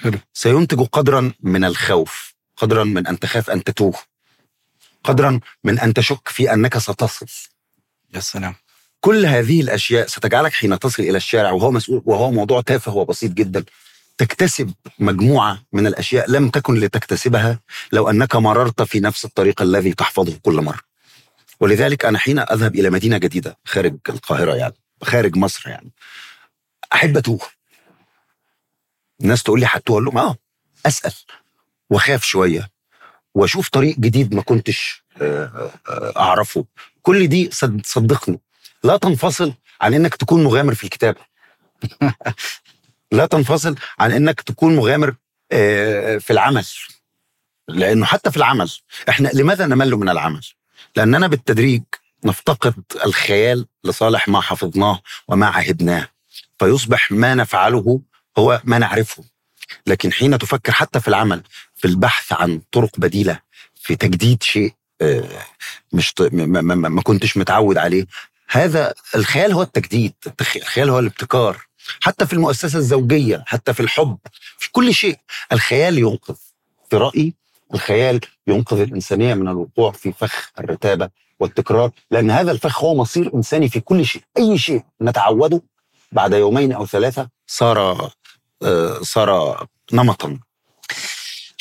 حلو. 0.00 0.18
سينتج 0.34 0.80
قدرا 0.80 1.32
من 1.40 1.64
الخوف، 1.64 2.34
قدرا 2.56 2.84
من 2.84 3.06
أن 3.06 3.18
تخاف 3.18 3.50
أن 3.50 3.64
تتوه. 3.64 3.94
قدرا 5.04 5.40
من 5.64 5.78
أن 5.78 5.94
تشك 5.94 6.28
في 6.28 6.52
أنك 6.52 6.78
ستصل. 6.78 7.26
يا 8.14 8.20
سلام 8.20 8.54
كل 9.00 9.26
هذه 9.26 9.60
الأشياء 9.60 10.06
ستجعلك 10.06 10.52
حين 10.52 10.78
تصل 10.78 11.02
إلى 11.02 11.16
الشارع 11.16 11.50
وهو 11.50 11.70
مسؤول 11.70 12.02
وهو 12.04 12.30
موضوع 12.30 12.60
تافه 12.60 12.96
وبسيط 12.96 13.30
جدا 13.30 13.64
تكتسب 14.26 14.72
مجموعة 14.98 15.62
من 15.72 15.86
الأشياء 15.86 16.30
لم 16.30 16.48
تكن 16.48 16.74
لتكتسبها 16.74 17.60
لو 17.92 18.10
أنك 18.10 18.36
مررت 18.36 18.82
في 18.82 19.00
نفس 19.00 19.24
الطريق 19.24 19.62
الذي 19.62 19.94
تحفظه 19.94 20.38
كل 20.42 20.54
مرة. 20.60 20.78
ولذلك 21.60 22.04
أنا 22.04 22.18
حين 22.18 22.38
أذهب 22.38 22.74
إلى 22.74 22.90
مدينة 22.90 23.18
جديدة 23.18 23.58
خارج 23.64 23.96
القاهرة 24.08 24.54
يعني 24.54 24.74
خارج 25.02 25.36
مصر 25.36 25.68
يعني 25.68 25.90
أحب 26.92 27.16
أتوه. 27.16 27.40
الناس 29.20 29.42
تقول 29.42 29.60
لي 29.60 29.66
هتوه 29.70 29.94
أقول 29.94 30.04
لهم 30.04 30.18
آه 30.18 30.36
أسأل 30.86 31.12
وأخاف 31.90 32.24
شوية 32.24 32.70
وأشوف 33.34 33.68
طريق 33.68 33.96
جديد 33.98 34.34
ما 34.34 34.42
كنتش 34.42 35.04
آه، 35.22 35.70
آه، 35.88 36.12
أعرفه 36.16 36.64
كل 37.02 37.26
دي 37.26 37.50
صد- 37.52 37.86
صدقني 37.86 38.40
لا 38.84 38.96
تنفصل 38.96 39.54
عن 39.80 39.94
إنك 39.94 40.14
تكون 40.14 40.44
مغامر 40.44 40.74
في 40.74 40.84
الكتابة 40.84 41.20
لا 43.12 43.26
تنفصل 43.26 43.76
عن 43.98 44.12
إنك 44.12 44.40
تكون 44.40 44.76
مغامر 44.76 45.14
آه، 45.52 46.18
في 46.18 46.32
العمل. 46.32 46.64
لأنه 47.68 48.06
حتى 48.06 48.30
في 48.30 48.36
العمل 48.36 48.70
إحنا 49.08 49.30
لماذا 49.34 49.66
نمل 49.66 49.90
من 49.90 50.08
العمل؟ 50.08 50.46
لأننا 50.96 51.26
بالتدريج 51.26 51.82
نفتقد 52.24 52.74
الخيال 53.04 53.66
لصالح 53.84 54.28
ما 54.28 54.40
حفظناه 54.40 55.00
وما 55.28 55.46
عهدناه. 55.46 56.08
فيصبح 56.58 57.12
ما 57.12 57.34
نفعله 57.34 58.00
هو 58.38 58.60
ما 58.64 58.78
نعرفه. 58.78 59.24
لكن 59.86 60.12
حين 60.12 60.38
تفكر 60.38 60.72
حتى 60.72 61.00
في 61.00 61.08
العمل 61.08 61.42
في 61.74 61.84
البحث 61.84 62.32
عن 62.32 62.60
طرق 62.72 62.90
بديلة 62.98 63.38
في 63.74 63.96
تجديد 63.96 64.42
شيء 64.42 64.72
آه، 65.00 65.28
مش 65.92 66.14
ما, 66.20 67.02
كنتش 67.02 67.36
متعود 67.36 67.78
عليه 67.78 68.06
هذا 68.50 68.94
الخيال 69.14 69.52
هو 69.52 69.62
التجديد 69.62 70.12
الخيال 70.56 70.90
هو 70.90 70.98
الابتكار. 70.98 71.66
حتى 72.00 72.26
في 72.26 72.32
المؤسسة 72.32 72.78
الزوجية 72.78 73.44
حتى 73.46 73.72
في 73.74 73.80
الحب 73.80 74.18
في 74.58 74.72
كل 74.72 74.94
شيء. 74.94 75.16
الخيال 75.52 75.98
ينقذ. 75.98 76.34
في 76.90 76.96
رأيي 76.96 77.34
الخيال 77.74 78.20
ينقذ 78.46 78.80
الإنسانية 78.80 79.34
من 79.34 79.48
الوقوع 79.48 79.92
في 79.92 80.12
فخ 80.12 80.50
الرتابة 80.58 81.08
والتكرار 81.40 81.90
لأن 82.10 82.30
هذا 82.30 82.52
الفخ 82.52 82.84
هو 82.84 82.94
مصير 82.94 83.34
إنساني 83.34 83.68
في 83.68 83.80
كل 83.80 84.06
شيء. 84.06 84.22
أي 84.38 84.58
شيء 84.58 84.82
نتعوده 85.02 85.62
بعد 86.12 86.32
يومين 86.32 86.72
أو 86.72 86.86
ثلاثة 86.86 87.28
صار 87.46 88.10
آه، 88.62 88.98
صار 89.02 89.66
نمطا. 89.92 90.38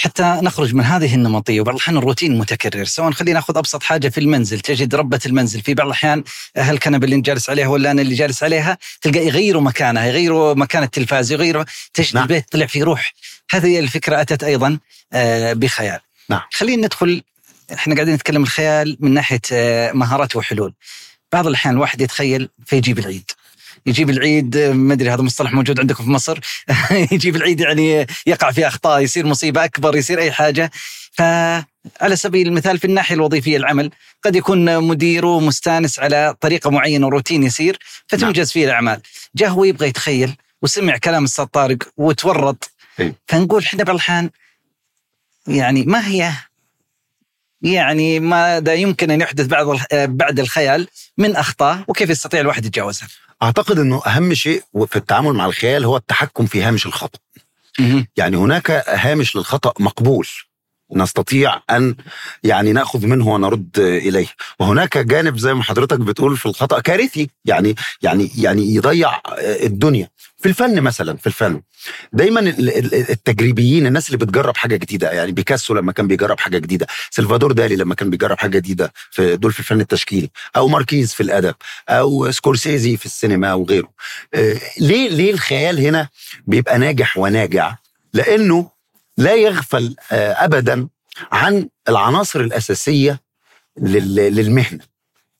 حتى 0.01 0.39
نخرج 0.41 0.75
من 0.75 0.83
هذه 0.83 1.15
النمطية 1.15 1.61
وبعض 1.61 1.75
الأحيان 1.75 1.97
الروتين 1.97 2.37
متكرر 2.37 2.85
سواء 2.85 3.11
خلينا 3.11 3.39
ناخذ 3.39 3.57
أبسط 3.57 3.83
حاجة 3.83 4.09
في 4.09 4.17
المنزل 4.17 4.59
تجد 4.59 4.95
ربة 4.95 5.19
المنزل 5.25 5.61
في 5.61 5.73
بعض 5.73 5.87
الأحيان 5.87 6.23
هالكنبه 6.57 7.05
اللي 7.05 7.15
انت 7.15 7.25
جالس 7.25 7.49
عليها 7.49 7.67
ولا 7.67 7.91
أنا 7.91 8.01
اللي 8.01 8.15
جالس 8.15 8.43
عليها 8.43 8.77
تلقى 9.01 9.25
يغيروا 9.25 9.61
مكانها 9.61 10.05
يغيروا 10.05 10.53
مكان 10.53 10.83
التلفاز 10.83 11.31
يغيروا 11.31 11.63
تجد 11.93 12.15
نعم. 12.15 12.23
البيت 12.23 12.51
طلع 12.51 12.65
فيه 12.65 12.83
روح 12.83 13.13
هذه 13.51 13.79
الفكرة 13.79 14.21
أتت 14.21 14.43
أيضا 14.43 14.79
آه، 15.13 15.53
بخيال 15.53 15.99
نعم. 16.29 16.41
خلينا 16.51 16.85
ندخل 16.85 17.23
إحنا 17.73 17.95
قاعدين 17.95 18.13
نتكلم 18.13 18.43
الخيال 18.43 18.97
من 18.99 19.13
ناحية 19.13 19.41
آه، 19.53 19.91
مهارات 19.91 20.35
وحلول 20.35 20.73
بعض 21.31 21.47
الأحيان 21.47 21.73
الواحد 21.75 22.01
يتخيل 22.01 22.49
فيجيب 22.65 22.99
العيد 22.99 23.31
يجيب 23.85 24.09
العيد 24.09 24.57
ما 24.57 24.93
أدري 24.93 25.09
هذا 25.09 25.21
مصطلح 25.21 25.53
موجود 25.53 25.79
عندكم 25.79 26.03
في 26.03 26.09
مصر. 26.09 26.39
يجيب 27.11 27.35
العيد 27.35 27.59
يعني 27.59 28.07
يقع 28.25 28.51
في 28.51 28.67
أخطاء 28.67 29.01
يصير 29.01 29.25
مصيبة 29.25 29.63
أكبر 29.63 29.95
يصير 29.95 30.19
أي 30.19 30.31
حاجة. 30.31 30.71
فعلى 31.11 32.15
سبيل 32.15 32.47
المثال 32.47 32.79
في 32.79 32.85
الناحية 32.85 33.15
الوظيفية 33.15 33.57
العمل 33.57 33.91
قد 34.23 34.35
يكون 34.35 34.83
مديره 34.83 35.39
مستانس 35.39 35.99
على 35.99 36.35
طريقة 36.41 36.69
معينة 36.69 37.07
وروتين 37.07 37.43
يسير 37.43 37.79
فتنجز 38.07 38.51
فيه 38.51 38.65
الأعمال. 38.65 39.01
جاء 39.35 39.49
هو 39.49 39.63
يبغى 39.63 39.87
يتخيل 39.87 40.35
وسمع 40.61 40.97
كلام 40.97 41.23
الاستاذ 41.23 41.45
طارق 41.45 41.77
وتورط. 41.97 42.71
فنقول 43.27 43.63
إحنا 43.63 43.83
بعض 43.83 43.95
الاحيان 43.95 44.29
يعني 45.47 45.83
ما 45.83 46.07
هي 46.07 46.33
يعني 47.61 48.19
ماذا 48.19 48.73
يمكن 48.73 49.11
أن 49.11 49.21
يحدث 49.21 49.45
بعد 49.47 49.67
الخ- 49.67 49.85
بعد 49.93 50.39
الخيال 50.39 50.87
من 51.17 51.35
أخطاء 51.35 51.83
وكيف 51.87 52.09
يستطيع 52.09 52.39
الواحد 52.39 52.65
يتجاوزها؟ 52.65 53.07
أعتقد 53.43 53.79
إنه 53.79 54.01
أهم 54.05 54.33
شيء 54.33 54.63
في 54.87 54.95
التعامل 54.95 55.33
مع 55.33 55.45
الخيال 55.45 55.85
هو 55.85 55.97
التحكم 55.97 56.45
في 56.45 56.63
هامش 56.63 56.85
الخطأ. 56.85 57.19
يعني 58.17 58.37
هناك 58.37 58.71
هامش 58.87 59.35
للخطأ 59.35 59.73
مقبول. 59.79 60.27
نستطيع 60.93 61.61
أن 61.69 61.95
يعني 62.43 62.73
نأخذ 62.73 63.05
منه 63.05 63.27
ونرد 63.27 63.79
إليه. 63.79 64.27
وهناك 64.59 64.97
جانب 64.97 65.37
زي 65.37 65.53
ما 65.53 65.63
حضرتك 65.63 65.99
بتقول 65.99 66.37
في 66.37 66.45
الخطأ 66.45 66.79
كارثي 66.79 67.29
يعني 67.45 67.75
يعني 68.01 68.31
يعني 68.37 68.75
يضيع 68.75 69.11
الدنيا. 69.39 70.09
في 70.37 70.49
الفن 70.49 70.81
مثلا 70.81 71.17
في 71.17 71.27
الفن 71.27 71.61
دايما 72.13 72.39
ال- 72.39 72.77
ال- 72.77 73.09
التجريبيين 73.09 73.87
الناس 73.87 74.07
اللي 74.07 74.17
بتجرب 74.25 74.57
حاجة 74.57 74.75
جديدة 74.75 75.11
يعني 75.11 75.31
بيكاسو 75.31 75.73
لما 75.73 75.91
كان 75.91 76.07
بيجرب 76.07 76.39
حاجة 76.39 76.57
جديدة 76.57 76.87
سلفادور 77.09 77.51
دالي 77.51 77.75
لما 77.75 77.95
كان 77.95 78.09
بيجرب 78.09 78.37
حاجة 78.39 78.57
جديدة 78.59 78.93
في 79.11 79.37
دول 79.37 79.53
في 79.53 79.59
الفن 79.59 79.81
التشكيلي 79.81 80.29
أو 80.55 80.67
ماركيز 80.67 81.13
في 81.13 81.23
الأدب 81.23 81.55
أو 81.89 82.31
سكورسيزي 82.31 82.97
في 82.97 83.05
السينما 83.05 83.53
وغيره 83.53 83.89
آه، 84.33 84.57
ليه 84.79 85.09
ليه 85.09 85.33
الخيال 85.33 85.79
هنا 85.79 86.07
بيبقى 86.47 86.77
ناجح 86.79 87.17
وناجع؟ 87.17 87.75
لأنه 88.13 88.69
لا 89.17 89.35
يغفل 89.35 89.95
آه، 90.11 90.31
ابدا 90.45 90.87
عن 91.31 91.69
العناصر 91.89 92.39
الأساسية 92.39 93.19
لل- 93.77 94.15
للمهنة 94.35 94.83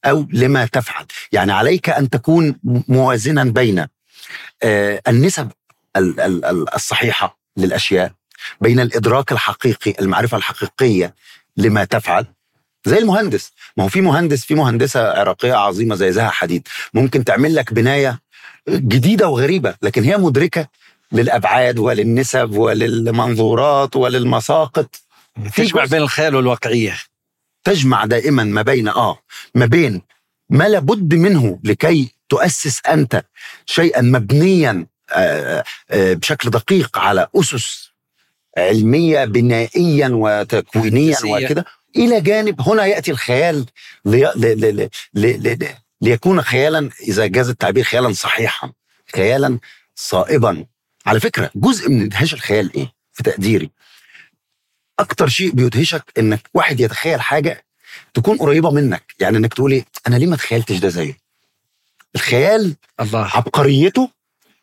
أو 0.06 0.28
لما 0.34 0.66
تفعل. 0.66 1.06
يعني 1.32 1.52
عليك 1.54 1.90
أن 1.90 2.10
تكون 2.10 2.56
موازنا 2.88 3.44
بين 3.44 3.86
آه، 4.64 5.02
النسب 5.08 5.52
ال- 5.98 6.20
ال- 6.20 6.46
ال- 6.46 6.76
الصحيحة 6.76 7.40
للأشياء 7.58 8.12
بين 8.62 8.80
الإدراك 8.80 9.32
الحقيقي 9.32 9.96
المعرفة 10.02 10.38
الحقيقية 10.38 11.16
لما 11.58 11.84
تفعل. 11.86 12.26
زي 12.86 12.98
المهندس. 12.98 13.52
ما 13.78 13.84
هو 13.84 13.88
في 13.90 14.02
مهندس 14.02 14.46
في 14.46 14.56
مهندسة 14.56 15.12
عراقية 15.20 15.54
عظيمة 15.54 15.96
زي 15.96 16.12
زها 16.12 16.30
حديد. 16.30 16.68
ممكن 16.94 17.24
تعمل 17.24 17.56
لك 17.56 17.74
بناية 17.74 18.20
جديدة 18.70 19.28
وغريبة 19.30 19.76
لكن 19.82 20.04
هي 20.04 20.18
مدركة 20.18 20.68
للأبعاد 21.12 21.80
وللنسب 21.80 22.52
وللمنظورات 22.52 23.96
وللمساقط. 23.96 24.96
تجمع 25.56 25.86
بين 25.86 26.02
الخيال 26.02 26.36
والواقعية. 26.36 26.98
تجمع 27.64 28.06
دائما 28.06 28.44
ما 28.44 28.62
بين 28.62 28.88
آه 28.88 29.20
ما 29.56 29.66
بين 29.66 30.02
ما 30.50 30.70
لابد 30.70 31.14
منه 31.14 31.60
لكي 31.64 32.16
تؤسس 32.30 32.82
أنت 32.86 33.26
شيئا 33.66 34.02
مبنيا 34.02 34.86
آه، 35.14 35.64
آه، 35.90 36.14
بشكل 36.14 36.50
دقيق 36.50 36.98
على 36.98 37.28
أسس 37.36 37.92
علمية 38.58 39.26
بنائيا 39.26 40.10
وتكوينيا. 40.14 41.18
وكده. 41.24 41.66
إلى 41.96 42.22
جانب 42.22 42.62
هنا 42.62 42.86
يأتي 42.86 43.12
الخيال 43.12 43.66
لي... 44.06 44.32
ل... 44.36 44.42
ل... 44.42 44.76
ل... 44.76 44.90
ل... 45.14 45.64
ل... 45.64 45.68
ليكون 46.02 46.42
خيالا 46.42 46.90
إذا 47.08 47.26
جاز 47.26 47.50
التعبير 47.50 47.84
خيالا 47.84 48.14
صحيحا 48.14 48.72
خيالا 49.16 49.60
صائبا. 49.96 50.66
على 51.06 51.20
فكرة 51.20 51.52
جزء 51.56 51.90
من 51.90 52.02
ادهاش 52.02 52.34
الخيال 52.34 52.76
إيه؟ 52.76 52.94
في 53.14 53.24
تقديري. 53.24 53.70
أكتر 55.00 55.28
شيء 55.28 55.52
بيدهشك 55.52 56.04
إنك 56.18 56.50
واحد 56.54 56.80
يتخيل 56.80 57.22
حاجة 57.22 57.66
تكون 58.14 58.38
قريبة 58.38 58.72
منك. 58.72 59.16
يعني 59.20 59.38
إنك 59.38 59.54
تقول 59.54 59.72
إيه؟ 59.72 59.86
أنا 60.08 60.16
ليه 60.16 60.28
ما 60.28 60.36
تخيلتش 60.36 60.78
ده 60.78 60.90
زيه 60.90 61.18
الخيال 62.16 62.76
الله. 63.00 63.26
عبقريته 63.34 64.10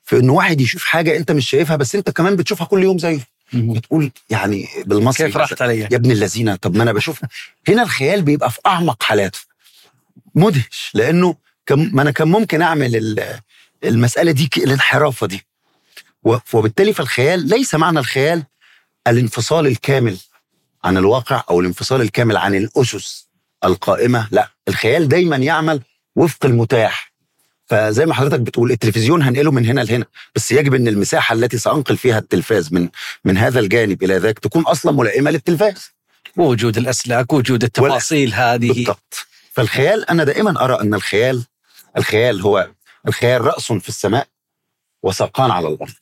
في 0.04 0.16
إن 0.18 0.30
واحد 0.30 0.60
يشوف 0.60 0.84
حاجة 0.84 1.16
أنت 1.16 1.30
مش 1.32 1.50
شايفها 1.50 1.76
بس 1.76 1.94
أنت 1.94 2.10
كمان 2.10 2.36
بتشوفها 2.36 2.66
كل 2.66 2.82
يوم 2.82 2.98
زيه. 2.98 3.20
بتقول 3.52 4.10
يعني 4.30 4.68
بالمصري 4.86 5.26
كيف 5.26 5.36
راحت 5.36 5.62
علي؟ 5.62 5.78
يا 5.80 5.86
ابن 5.96 6.10
اللذينة 6.10 6.56
طب 6.56 6.76
ما 6.76 6.82
أنا 6.82 6.92
بشوفها 6.92 7.28
هنا 7.68 7.82
الخيال 7.82 8.22
بيبقى 8.22 8.50
في 8.50 8.58
أعمق 8.66 9.02
حالاته. 9.02 9.38
مدهش 10.34 10.90
لأنه 10.94 11.36
كم 11.66 11.90
ما 11.96 12.02
أنا 12.02 12.10
كان 12.10 12.28
ممكن 12.28 12.62
أعمل 12.62 12.96
ال- 12.96 13.40
المسألة 13.84 14.32
دي 14.32 14.50
الانحرافة 14.56 15.26
دي. 15.26 15.46
وبالتالي 16.22 16.92
فالخيال 16.92 17.48
ليس 17.48 17.74
معنى 17.74 17.98
الخيال 17.98 18.42
الانفصال 19.06 19.66
الكامل 19.66 20.18
عن 20.84 20.96
الواقع 20.96 21.44
أو 21.50 21.60
الانفصال 21.60 22.00
الكامل 22.00 22.36
عن 22.36 22.54
الأسس 22.54 23.28
القائمة 23.64 24.28
لا 24.30 24.50
الخيال 24.68 25.08
دايما 25.08 25.36
يعمل 25.36 25.80
وفق 26.16 26.46
المتاح. 26.46 27.12
فزي 27.66 28.06
ما 28.06 28.14
حضرتك 28.14 28.40
بتقول 28.40 28.70
التلفزيون 28.70 29.22
هنقله 29.22 29.50
من 29.50 29.66
هنا 29.66 29.80
لهنا 29.80 30.04
بس 30.34 30.52
يجب 30.52 30.74
إن 30.74 30.88
المساحة 30.88 31.32
التي 31.32 31.58
سأنقل 31.58 31.96
فيها 31.96 32.18
التلفاز 32.18 32.72
من 32.72 32.88
من 33.24 33.38
هذا 33.38 33.60
الجانب 33.60 34.02
إلى 34.02 34.16
ذاك 34.16 34.38
تكون 34.38 34.62
أصلا 34.62 34.92
ملائمة 34.92 35.30
للتلفاز. 35.30 35.90
وجود 36.36 36.78
الأسلاك 36.78 37.32
وجود 37.32 37.64
التفاصيل 37.64 38.34
هذه. 38.34 38.72
بالضبط. 38.72 39.26
فالخيال 39.52 40.10
أنا 40.10 40.24
دائما 40.24 40.64
أرى 40.64 40.80
أن 40.80 40.94
الخيال 40.94 41.44
الخيال 41.96 42.40
هو 42.40 42.68
الخيال 43.08 43.40
رأس 43.40 43.72
في 43.72 43.88
السماء 43.88 44.26
وساقان 45.08 45.50
على 45.50 45.68
الأرض. 45.68 45.94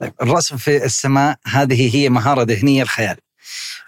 طيب 0.00 0.12
الرسم 0.22 0.56
في 0.56 0.84
السماء 0.84 1.36
هذه 1.46 1.96
هي 1.96 2.08
مهارة 2.08 2.42
ذهنية 2.42 2.82
الخيال. 2.82 3.16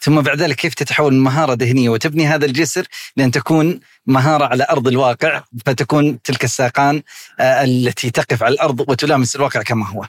ثم 0.01 0.21
بعد 0.21 0.43
ذلك 0.43 0.57
كيف 0.57 0.75
تتحول 0.75 1.15
من 1.15 1.21
مهارة 1.21 1.55
ذهنية 1.55 1.89
وتبني 1.89 2.27
هذا 2.27 2.47
الجسر 2.47 2.87
لأن 3.17 3.31
تكون 3.31 3.81
مهارة 4.07 4.45
على 4.45 4.67
أرض 4.71 4.89
الواقع 4.89 5.43
فتكون 5.67 6.23
تلك 6.23 6.45
الساقان 6.45 7.03
آه، 7.41 7.65
التي 7.65 8.11
تقف 8.11 8.43
على 8.43 8.55
الأرض 8.55 8.81
وتلامس 8.81 9.37
الواقع 9.37 9.63
كما 9.63 9.89
هو. 9.89 10.07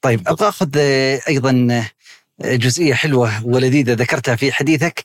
طيب 0.00 0.28
أبغى 0.28 0.48
أخذ 0.48 0.70
آه، 0.76 1.20
أيضا 1.28 1.68
آه، 1.70 2.56
جزئية 2.56 2.94
حلوة 2.94 3.46
ولذيذة 3.46 3.92
ذكرتها 3.92 4.36
في 4.36 4.52
حديثك 4.52 5.04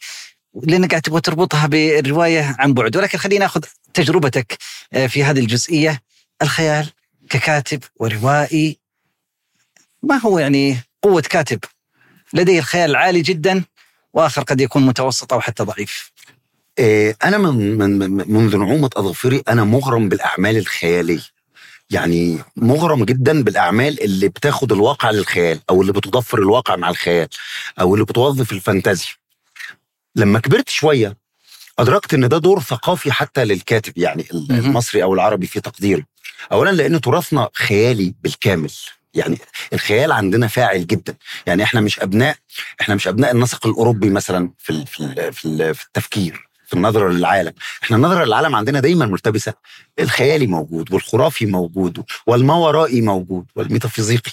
لأنك 0.63 0.89
قاعد 0.89 1.01
تبغى 1.01 1.21
تربطها 1.21 1.67
بالرواية 1.67 2.55
عن 2.59 2.73
بعد 2.73 2.97
ولكن 2.97 3.17
خلينا 3.17 3.45
أخذ 3.45 3.61
تجربتك 3.93 4.57
في 5.07 5.23
هذه 5.23 5.39
الجزئية 5.39 6.01
الخيال. 6.41 6.89
ككاتب 7.31 7.83
وروائي. 7.95 8.77
ما 10.03 10.17
هو 10.17 10.39
يعني 10.39 10.77
قوة 11.01 11.21
كاتب؟ 11.21 11.59
لديه 12.33 12.59
الخيال 12.59 12.95
عالي 12.95 13.21
جدا 13.21 13.63
وآخر 14.13 14.41
قد 14.43 14.61
يكون 14.61 14.85
متوسط 14.85 15.33
أو 15.33 15.41
حتى 15.41 15.63
ضعيف. 15.63 16.11
إيه، 16.79 17.17
أنا 17.23 17.37
من 17.37 17.77
من 17.77 17.99
من- 17.99 18.31
منذ 18.33 18.57
نعومة 18.57 18.89
أظافري 18.95 19.43
أنا 19.47 19.63
مغرم 19.63 20.09
بالأعمال 20.09 20.57
الخيالية. 20.57 21.21
يعني 21.89 22.37
مغرم 22.55 23.05
جدا 23.05 23.43
بالأعمال 23.43 24.03
اللي 24.03 24.27
بتاخد 24.27 24.71
الواقع 24.71 25.11
للخيال 25.11 25.59
أو 25.69 25.81
اللي 25.81 25.93
بتضفر 25.93 26.39
الواقع 26.39 26.75
مع 26.75 26.89
الخيال 26.89 27.27
أو 27.79 27.93
اللي 27.93 28.05
بتوظف 28.05 28.51
الفانتازيا. 28.51 29.11
لما 30.15 30.39
كبرت 30.39 30.69
شوية 30.69 31.17
أدركت 31.79 32.13
إن 32.13 32.29
ده 32.29 32.37
دور 32.37 32.61
ثقافي 32.61 33.11
حتى 33.11 33.45
للكاتب 33.45 33.97
يعني. 33.97 34.27
المصري 34.31 35.03
أو 35.03 35.13
العربي 35.13 35.47
في 35.47 35.61
تقديره. 35.61 36.03
اولا 36.51 36.69
لأن 36.69 37.01
تراثنا 37.01 37.49
خيالي 37.53 38.13
بالكامل. 38.23 38.71
يعني 39.13 39.37
الخيال 39.73 40.11
عندنا 40.11 40.47
فاعل 40.47 40.87
جدا. 40.87 41.15
يعني 41.45 41.63
إحنا 41.63 41.81
مش 41.81 41.99
أبناء 41.99 42.35
إحنا 42.81 42.95
مش 42.95 43.07
أبناء 43.07 43.31
النسق 43.31 43.67
الأوروبي 43.67 44.09
مثلا 44.09 44.51
في 44.57 44.85
في 44.85 45.31
في 45.31 45.73
في 45.73 45.85
التفكير 45.85 46.47
في 46.67 46.73
النظرة 46.73 47.09
للعالم. 47.09 47.53
إحنا 47.83 47.97
النظرة 47.97 48.25
للعالم 48.25 48.55
عندنا 48.55 48.79
دايما 48.79 49.05
ملتبسة. 49.05 49.53
الخيالي 49.99 50.47
موجود 50.47 50.93
والخرافي 50.93 51.45
موجود 51.45 52.03
والماورائي 52.27 53.01
موجود 53.01 53.45
والميتافيزيقي. 53.55 54.31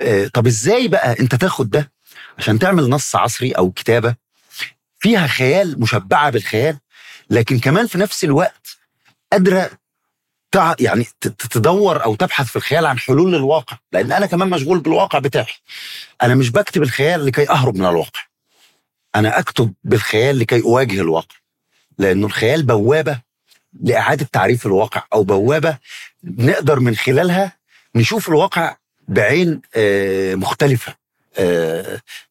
آه 0.00 0.26
طب 0.26 0.46
إزاي 0.46 0.88
بقى 0.88 1.20
أنت 1.20 1.34
تاخد 1.34 1.70
ده 1.70 1.92
عشان 2.38 2.58
تعمل 2.58 2.88
نص 2.90 3.16
عصري 3.16 3.52
أو 3.52 3.70
كتابة 3.70 4.14
فيها 4.98 5.26
خيال 5.26 5.80
مشبعة 5.80 6.30
بالخيال 6.30 6.78
لكن 7.30 7.58
كمان 7.58 7.86
في 7.86 7.98
نفس 7.98 8.24
الوقت 8.24 8.76
قادره. 9.32 9.70
يعني 10.80 11.06
تدور 11.50 12.04
أو 12.04 12.14
تبحث 12.14 12.46
في 12.46 12.56
الخيال 12.56 12.86
عن 12.86 12.98
حلول 12.98 13.32
للواقع 13.32 13.78
لأن 13.92 14.12
أنا 14.12 14.26
كمان 14.26 14.50
مشغول 14.50 14.78
بالواقع 14.78 15.18
بتاعي. 15.18 15.52
أنا 16.22 16.34
مش 16.34 16.50
بكتب 16.50 16.82
الخيال 16.82 17.26
لكي 17.26 17.50
أهرب 17.50 17.76
من 17.76 17.86
الواقع. 17.86 18.20
أنا 19.16 19.38
أكتب 19.38 19.72
بالخيال 19.84 20.38
لكي 20.38 20.62
أواجه 20.62 21.00
الواقع. 21.00 21.36
لأنه 21.98 22.26
الخيال 22.26 22.62
بوابة 22.62 23.20
لإعادة 23.82 24.28
تعريف 24.32 24.66
الواقع 24.66 25.02
أو 25.12 25.24
بوابة 25.24 25.78
نقدر 26.24 26.80
من 26.80 26.96
خلالها 26.96 27.56
نشوف 27.94 28.28
الواقع 28.28 28.76
بعين 29.08 29.60
مختلفة 30.36 30.94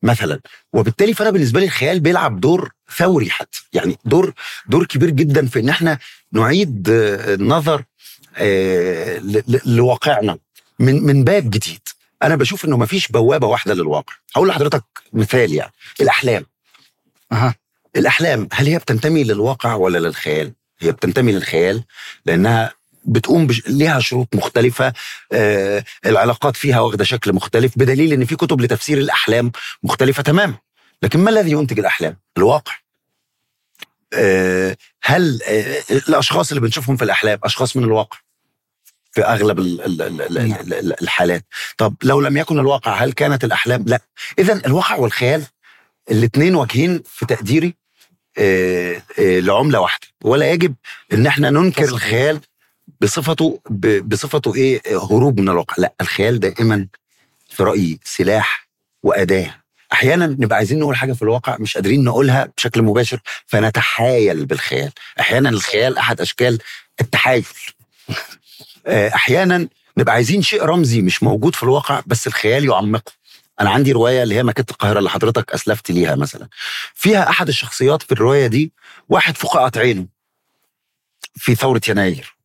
مثلا. 0.03 0.39
وبالتالي 0.73 1.13
فأنا 1.13 1.29
بالنسبة 1.29 1.59
لي 1.59 1.65
الخيال 1.65 1.99
بيلعب 1.99 2.39
دور 2.39 2.71
ثوري 2.97 3.29
حتى. 3.29 3.63
يعني 3.73 3.97
دور 4.05 4.33
دور 4.67 4.85
كبير 4.85 5.09
جدا 5.09 5.47
في 5.47 5.59
إن 5.59 5.69
إحنا 5.69 5.99
نعيد 6.31 6.85
النظر 6.89 7.83
لواقعنا 9.65 10.37
من 10.79 11.03
من 11.03 11.23
باب 11.23 11.49
جديد. 11.49 11.81
أنا 12.23 12.35
بشوف 12.35 12.65
إنه 12.65 12.77
مفيش 12.77 13.07
بوابة 13.07 13.47
واحدة 13.47 13.73
للواقع. 13.73 14.13
هقول 14.35 14.47
لحضرتك 14.47 14.83
مثال 15.13 15.53
يعني. 15.53 15.71
الأحلام. 16.01 16.45
أها. 17.31 17.55
الأحلام 17.95 18.47
هل 18.53 18.67
هي 18.67 18.77
بتنتمي 18.77 19.23
للواقع 19.23 19.73
ولا 19.73 19.97
للخيال؟ 19.97 20.53
هي 20.79 20.91
بتنتمي 20.91 21.31
للخيال 21.31 21.83
لأنها 22.25 22.73
بتقوم 23.05 23.47
بش... 23.47 23.67
ليها 23.67 23.99
شروط 23.99 24.35
مختلفة 24.35 24.93
آه 25.31 25.83
العلاقات 26.05 26.55
فيها 26.55 26.79
واخدة 26.79 27.03
شكل 27.03 27.33
مختلف 27.33 27.73
بدليل 27.75 28.13
إن 28.13 28.25
في 28.25 28.35
كتب 28.35 28.61
لتفسير 28.61 28.97
الأحلام 28.97 29.51
مختلفة 29.83 30.23
تماما. 30.23 30.55
لكن 31.03 31.19
ما 31.19 31.29
الذي 31.29 31.51
ينتج 31.51 31.79
الأحلام؟ 31.79 32.17
الواقع. 32.37 32.73
آه 34.13 34.77
هل 35.03 35.39
آه 35.47 35.83
الأشخاص 35.91 36.49
اللي 36.51 36.61
بنشوفهم 36.61 36.97
في 36.97 37.03
الأحلام 37.03 37.39
أشخاص 37.43 37.77
من 37.77 37.83
الواقع؟ 37.83 38.17
في 39.17 39.23
أغلب 39.23 39.59
ال... 39.59 39.81
ال... 39.85 40.01
ال... 40.01 40.21
ال... 40.21 40.37
ال... 40.37 40.73
ال... 40.73 41.01
الحالات. 41.03 41.45
طب 41.77 41.95
لو 42.03 42.21
لم 42.21 42.37
يكن 42.37 42.59
الواقع 42.59 42.93
هل 42.93 43.13
كانت 43.13 43.43
الأحلام؟ 43.43 43.85
لا. 43.87 43.99
إذا 44.39 44.53
الواقع 44.65 44.95
والخيال 44.95 45.43
الاثنين 46.11 46.55
واجهين 46.55 47.03
في 47.05 47.25
تقديري 47.25 47.73
آه، 48.37 49.01
آه، 49.19 49.39
لعملة 49.39 49.79
واحدة. 49.79 50.07
ولا 50.23 50.51
يجب 50.51 50.73
إن 51.13 51.27
إحنا 51.27 51.49
ننكر. 51.49 51.83
الخيال 51.83 52.39
بصفته 53.01 53.59
ب- 53.69 54.09
بصفته 54.09 54.55
إيه؟ 54.55 54.81
هروب 54.87 55.39
من 55.39 55.49
الواقع. 55.49 55.75
لا 55.77 55.93
الخيال 56.01 56.39
دائما 56.39 56.87
في 57.49 57.63
رأيي 57.63 57.99
سلاح 58.03 58.67
وأداة. 59.03 59.55
أحيانا 59.93 60.25
نبقى 60.27 60.57
عايزين 60.57 60.79
نقول 60.79 60.95
حاجة 60.95 61.13
في 61.13 61.21
الواقع 61.21 61.57
مش 61.59 61.73
قادرين 61.75 62.03
نقولها 62.03 62.49
بشكل 62.57 62.81
مباشر 62.81 63.19
فنتحايل 63.45 64.45
بالخيال. 64.45 64.91
أحيانا 65.19 65.49
الخيال 65.49 65.97
أحد 65.97 66.21
أشكال 66.21 66.57
التحايل. 67.01 67.45
أحيانا 68.87 69.67
نبقى 69.97 70.13
عايزين 70.13 70.41
شيء 70.41 70.63
رمزي 70.65 71.01
مش 71.01 71.23
موجود 71.23 71.55
في 71.55 71.63
الواقع 71.63 72.01
بس 72.05 72.27
الخيال 72.27 72.65
يعمقه. 72.65 73.11
أنا 73.61 73.69
عندي 73.69 73.91
رواية 73.91 74.23
اللي 74.23 74.35
هي 74.35 74.43
مكتبه 74.43 74.71
القاهرة 74.71 74.99
اللي 74.99 75.09
حضرتك 75.09 75.51
اسلفت 75.53 75.91
ليها 75.91 76.15
مثلا. 76.15 76.47
فيها 76.93 77.29
أحد 77.29 77.47
الشخصيات 77.47 78.01
في 78.01 78.11
الرواية 78.11 78.47
دي 78.47 78.73
واحد 79.09 79.37
فقعت 79.37 79.77
عينه 79.77 80.05
في 81.35 81.55
ثورة 81.55 81.81
يناير. 81.87 82.35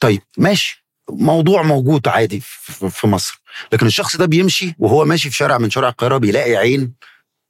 طيب 0.00 0.22
ماشي. 0.38 0.84
موضوع 1.10 1.62
موجود 1.62 2.08
عادي 2.08 2.40
في 2.90 3.06
مصر. 3.06 3.40
لكن 3.72 3.86
الشخص 3.86 4.16
ده 4.16 4.26
بيمشي 4.26 4.74
وهو 4.78 5.04
ماشي 5.04 5.30
في 5.30 5.36
شارع 5.36 5.58
من 5.58 5.70
شوارع 5.70 5.88
القاهرة 5.88 6.16
بيلاقي 6.18 6.56
عين 6.56 6.94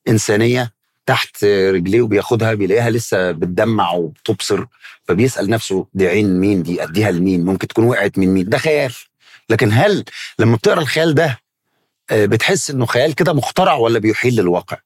إنسانية 0.09 0.76
تحت 1.07 1.45
رجليه 1.45 2.03
وبياخدها 2.03 2.55
بيلاقيها 2.55 2.90
لسه 2.90 3.31
بتدمع 3.31 3.92
وبتبصر 3.92 4.64
فبيسأل 5.05 5.51
نفسه 5.51 5.87
دي 5.95 6.09
عين 6.09 6.40
مين؟ 6.40 6.62
دي 6.62 6.83
أديها 6.83 7.11
لمين؟ 7.11 7.45
ممكن 7.45 7.66
تكون 7.69 7.85
وقعت 7.85 8.19
من 8.19 8.29
مين؟ 8.29 8.49
ده 8.49 8.59
خيال. 8.59 8.92
لكن 9.51 9.73
هل 9.73 10.05
لما 10.38 10.57
بتقرأ 10.57 10.81
الخيال 10.81 11.14
ده 11.14 11.38
آه، 12.11 12.27
بتحس 12.27 12.71
إنه 12.71 12.87
خيال 12.87 13.14
كده 13.14 13.33
مخترع 13.33 13.75
ولا 13.75 13.99
بيحيل 13.99 14.37
للواقع؟ 14.37 14.77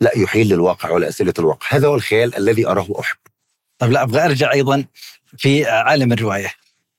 لا 0.00 0.18
يحيل 0.18 0.48
للواقع 0.48 0.90
ولاسئله 0.90 1.34
الواقع. 1.38 1.66
هذا 1.70 1.88
هو 1.88 1.94
الخيال 1.94 2.36
الذي 2.36 2.66
أراه 2.66 2.86
أحب. 3.00 3.16
طيب 3.78 3.92
لا 3.92 4.02
أبغى 4.02 4.24
أرجع 4.24 4.52
أيضا 4.52 4.84
في 5.38 5.64
عالم 5.66 6.12
الرواية. 6.12 6.52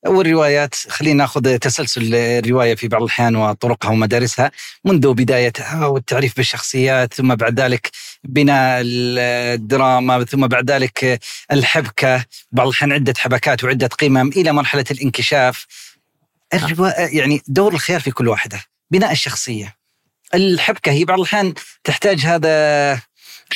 والروايات 0.05 0.75
خلينا 0.75 1.23
ناخذ 1.23 1.57
تسلسل 1.57 2.15
الرواية 2.15 2.75
في 2.75 2.87
بعض 2.87 3.01
الأحيان 3.01 3.35
وطرقها 3.35 3.91
ومدارسها 3.91 4.51
منذ 4.85 5.13
بدايتها 5.13 5.85
والتعريف 5.85 6.35
بالشخصيات 6.37 7.13
ثم 7.13 7.35
بعد 7.35 7.59
ذلك 7.59 7.89
بناء 8.23 8.81
الدراما 8.85 10.23
ثم 10.23 10.47
بعد 10.47 10.71
ذلك 10.71 11.19
الحبكة 11.51 12.25
بعض 12.51 12.67
الأحيان 12.67 12.91
عدة 12.91 13.13
حبكات 13.17 13.63
وعدة 13.63 13.87
قمم 13.87 14.27
إلى 14.27 14.51
مرحلة 14.51 14.85
الانكشاف. 14.91 15.65
الروايه 16.53 17.19
يعني 17.19 17.41
دور 17.47 17.73
الخيال 17.73 18.01
في 18.01 18.11
كل 18.11 18.27
واحدة 18.27 18.61
بناء 18.91 19.11
الشخصية. 19.11 19.75
الحبكة 20.33 20.91
هي 20.91 21.05
بعض 21.05 21.19
الأحيان 21.19 21.53
تحتاج 21.83 22.19
هذا 22.19 23.01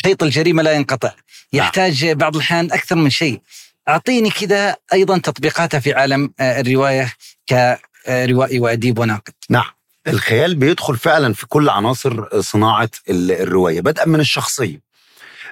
خيط 0.05 0.23
الجريمة 0.23 0.63
لا 0.63 0.71
ينقطع. 0.71 1.11
يحتاج 1.53 2.05
بعض 2.05 2.35
الأحيان 2.35 2.71
أكثر 2.71 2.95
من 2.95 3.09
شيء 3.09 3.41
أعطيني 3.89 4.29
كذا 4.29 4.75
أيضا 4.93 5.17
تطبيقاتها 5.17 5.79
في 5.79 5.93
عالم 5.93 6.33
آه، 6.39 6.59
الرواية 6.61 7.13
كروائي 7.49 8.59
وأديب 8.59 8.99
وناقد. 8.99 9.33
نعم. 9.49 9.65
الخيال 10.07 10.55
بيدخل 10.55 10.97
فعلا 10.97 11.33
في 11.33 11.47
كل 11.47 11.69
عناصر 11.69 12.41
صناعة 12.41 12.89
ال- 13.09 13.31
الرواية. 13.31 13.81
بدءا 13.81 14.05
من 14.05 14.19
الشخصية. 14.19 14.81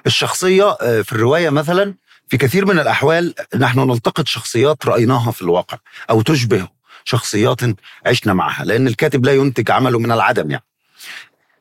الشخصية 0.06 0.70
آه، 0.80 1.02
في 1.02 1.12
الرواية 1.12 1.50
مثلا 1.50 1.94
في 2.28 2.36
كثير 2.36 2.66
من 2.66 2.78
الأحوال 2.78 3.34
نحن 3.56 3.80
نلتقط 3.90 4.26
شخصيات 4.28 4.86
رأيناها 4.86 5.30
في 5.30 5.42
الواقع 5.42 5.78
أو 6.10 6.22
تشبه 6.22 6.68
شخصيات 7.04 7.60
عشنا 8.06 8.34
معها 8.34 8.64
لأن 8.64 8.86
الكاتب 8.86 9.26
لا 9.26 9.32
ينتج 9.32 9.70
عمله 9.70 9.98
من 9.98 10.12
العدم 10.12 10.50
يعني. 10.50 10.64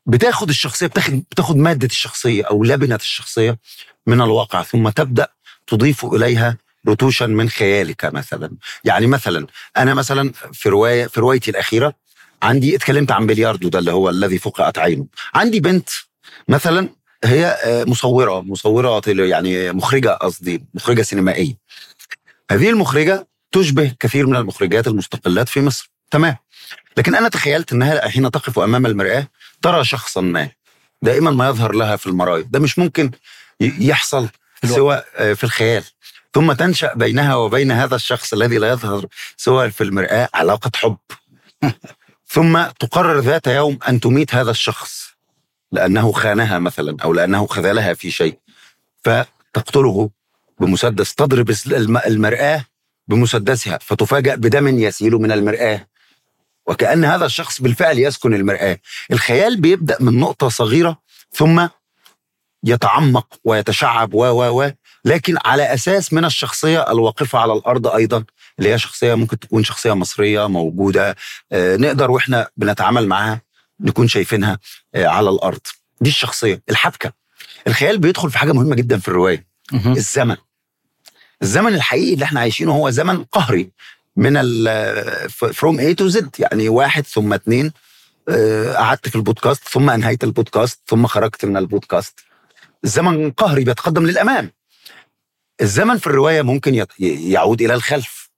بتاخد 0.06 0.50
الشخصية 0.50 0.88
بتاخد 0.88 1.24
بتاخد 1.32 1.56
مادة 1.58 1.88
الشخصية 1.88 2.44
أو 2.44 2.64
لبنة 2.64 2.96
الشخصية 2.96 3.58
من 4.08 4.22
الواقع 4.22 4.64
ثم 4.64 4.90
تبدأ 4.90 5.28
تضيف 5.68 6.06
إليها 6.06 6.58
رتوشا 6.88 7.26
من 7.26 7.50
خيالك 7.50 8.06
مثلا. 8.06 8.52
يعني 8.84 9.08
مثلا 9.08 9.48
أنا 9.78 9.94
مثلا 9.94 10.32
في 10.54 10.70
رواية 10.70 11.08
في 11.08 11.20
روايتي 11.20 11.52
الأخيرة 11.52 11.94
عندي 12.44 12.76
اتكلمت 12.76 13.12
عن 13.12 13.26
بلياردو 13.28 13.70
ده 13.70 13.80
اللي 13.80 13.92
هو 13.92 14.10
الذي 14.10 14.38
فقعت 14.40 14.78
عينه. 14.78 15.06
عندي 15.34 15.60
بنت 15.60 15.90
مثلا 16.48 16.90
هي 17.24 17.46
آه، 17.46 17.84
مصورة 17.84 18.42
مصورة 18.42 19.02
يعني 19.08 19.72
مخرجة 19.72 20.10
قصدي 20.10 20.66
مخرجة 20.74 21.02
سينمائية. 21.02 21.58
هذه 22.52 22.70
المخرجة 22.70 23.28
تشبه 23.52 23.92
كثير 24.00 24.28
من 24.28 24.36
المخرجات 24.36 24.88
المستقلات 24.88 25.50
في 25.50 25.62
مصر. 25.62 25.92
تمام. 26.12 26.38
لكن 26.98 27.16
أنا 27.16 27.30
تخيلت 27.30 27.74
إنها 27.74 28.08
حين 28.08 28.32
تقف 28.32 28.60
أمام 28.60 28.86
المرآة 28.86 29.28
ترى 29.62 29.84
شخصا 29.84 30.22
ما. 30.22 30.50
دائما 31.02 31.32
ما 31.32 31.50
يظهر 31.50 31.72
لها 31.72 31.96
في 31.96 32.08
المرايا. 32.08 32.46
ده 32.50 32.60
مش 32.60 32.80
ممكن 32.80 33.12
يحصل. 33.60 34.30
سوى 34.66 35.04
آه، 35.16 35.34
في 35.34 35.44
الخيال. 35.44 35.84
ثم 36.36 36.54
تنشأ 36.54 36.94
بينها 36.94 37.36
وبين 37.36 37.72
هذا 37.72 37.96
الشخص 37.96 38.34
الذي 38.34 38.58
لا 38.58 38.70
يظهر 38.70 39.06
سوى 39.38 39.72
في 39.72 39.84
المرآة 39.84 40.30
علاقة 40.34 40.72
حب. 40.76 40.98
ثم 42.36 42.64
تقرر 42.80 43.20
ذات 43.20 43.48
يوم 43.48 43.80
أن 43.90 44.00
تميت 44.00 44.36
هذا 44.36 44.52
الشخص 44.52 45.10
لأنه 45.72 46.12
خانها 46.12 46.60
مثلا 46.60 46.98
أو 47.04 47.14
لأنه 47.14 47.48
خذلها 47.48 47.94
في 47.94 48.12
شيء. 48.12 48.40
فتقتله 49.04 50.10
بمسدس 50.60 51.16
تضرب 51.16 51.50
الم- 51.68 51.98
المرآة 51.98 52.66
بمسدسها 53.08 53.80
فتفاجأ 53.82 54.36
بدم 54.36 54.80
يسيل 54.80 55.12
من 55.14 55.32
المرآة. 55.32 55.88
وكأن 56.68 57.06
هذا 57.06 57.26
الشخص 57.26 57.62
بالفعل 57.62 58.00
يسكن 58.00 58.34
المرآة. 58.34 58.80
الخيال 59.12 59.62
بيبدأ 59.62 59.98
من 60.00 60.20
نقطة 60.20 60.50
صغيرة 60.50 60.98
ثم 61.32 61.68
يتعمق 62.64 63.28
ويتشعب 63.44 64.14
و 64.14 64.26
و 64.26 64.62
و 64.64 64.72
لكن 65.06 65.38
على 65.46 65.74
أساس 65.74 66.14
من 66.14 66.26
الشخصية 66.26 66.92
الواقفة 66.92 67.40
على 67.40 67.54
الأرض 67.54 67.88
أيضا 67.88 68.24
اللي 68.60 68.74
هي 68.74 68.78
شخصية 68.80 69.14
ممكن 69.14 69.40
تكون 69.40 69.64
شخصية 69.64 69.94
مصرية 69.94 70.48
موجودة 70.48 71.16
آه، 71.52 71.78
نقدر 71.78 72.12
وإحنا 72.12 72.48
بنتعامل 72.58 73.08
معها 73.08 73.42
نكون 73.80 74.08
شايفينها 74.08 74.60
آه، 74.96 75.08
على 75.08 75.30
الأرض. 75.30 75.60
دي 76.02 76.10
الشخصية 76.10 76.62
الحبكة. 76.70 77.14
الخيال 77.68 77.98
بيدخل 77.98 78.32
في 78.32 78.38
حاجة 78.38 78.52
مهمة 78.52 78.76
جدا 78.76 79.00
في 79.00 79.08
الرواية 79.08 79.48
مهم. 79.72 79.92
الزمن. 79.92 80.36
الزمن 81.42 81.74
الحقيقي 81.76 82.14
اللي 82.14 82.26
إحنا 82.26 82.40
عايشينه 82.40 82.72
هو 82.72 82.90
زمن 82.90 83.24
قهري 83.24 83.72
من 84.16 84.38
ال 84.38 85.30
from 85.30 85.80
A 85.80 85.94
to 85.94 86.08
Z 86.08 86.36
يعني 86.40 86.70
واحد 86.70 87.06
ثم 87.08 87.34
اثنين 87.34 87.72
آه، 88.30 88.74
قعدت 88.74 89.10
في 89.10 89.16
البودكاست 89.16 89.68
ثم 89.70 89.90
انهيت 89.90 90.24
البودكاست 90.24 90.80
ثم 90.88 91.08
خرجت 91.08 91.46
من 91.46 91.58
البودكاست. 91.58 92.20
الزمن 92.84 93.32
قهري 93.32 93.64
بيتقدم 93.64 94.06
للأمام. 94.06 94.52
الزمن 95.62 95.98
في 95.98 96.08
الرواية 96.08 96.42
ممكن 96.42 96.86
يعود 97.00 97.62
إلى 97.62 97.74
الخلف. 97.74 98.30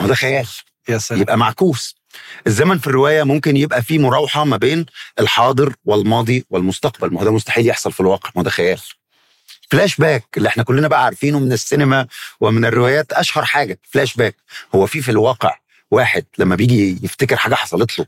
هو 0.00 0.06
ده 0.06 0.14
خيال. 0.14 0.46
يا 0.88 0.98
سلام. 0.98 1.20
يبقى 1.20 1.38
معكوس. 1.38 1.96
الزمن 2.46 2.78
في 2.78 2.86
الرواية 2.86 3.22
ممكن 3.22 3.56
يبقى 3.56 3.82
فيه 3.82 3.98
مراوحة 3.98 4.44
ما 4.44 4.56
بين 4.56 4.86
الحاضر 5.20 5.74
والماضي 5.84 6.44
والمستقبل. 6.50 7.14
ما 7.14 7.20
هو 7.20 7.24
ده 7.24 7.32
مستحيل 7.32 7.66
يحصل 7.66 7.92
في 7.92 8.00
الواقع. 8.00 8.30
ما 8.34 8.40
هو 8.40 8.44
ده 8.44 8.50
خيال. 8.50 8.80
فلاش 9.70 9.96
باك 9.96 10.24
اللي 10.36 10.48
إحنا 10.48 10.62
كلنا 10.62 10.88
بقى 10.88 11.04
عارفينه 11.04 11.38
من 11.38 11.52
السينما 11.52 12.06
ومن 12.40 12.64
الروايات 12.64 13.12
أشهر 13.12 13.44
حاجة. 13.44 13.78
فلاش 13.90 14.14
باك 14.14 14.36
هو 14.74 14.86
في 14.86 15.02
في 15.02 15.10
الواقع 15.10 15.58
واحد 15.90 16.24
لما 16.38 16.56
بيجي 16.56 16.98
يفتكر 17.02 17.36
حاجة 17.36 17.54
حصلت 17.54 17.98
له. 17.98 18.06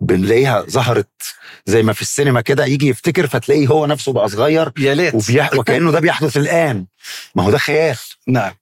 بنلاقيها 0.00 0.60
ظهرت 0.60 1.34
زي 1.66 1.82
ما 1.82 1.92
في 1.92 2.02
السينما 2.02 2.40
كده 2.40 2.64
يجي 2.64 2.88
يفتكر 2.88 3.26
فتلاقيه 3.26 3.66
هو 3.66 3.86
نفسه 3.86 4.12
بقى 4.12 4.28
صغير 4.28 4.72
يا 4.78 4.94
ليت. 4.94 5.14
وبيح... 5.14 5.54
وكأنه 5.54 5.90
ده 5.90 6.00
بيحدث 6.00 6.36
الآن. 6.36 6.86
ما 7.34 7.42
هو 7.42 7.50
ده 7.50 7.58
خيال. 7.58 7.96
نعم. 8.28 8.52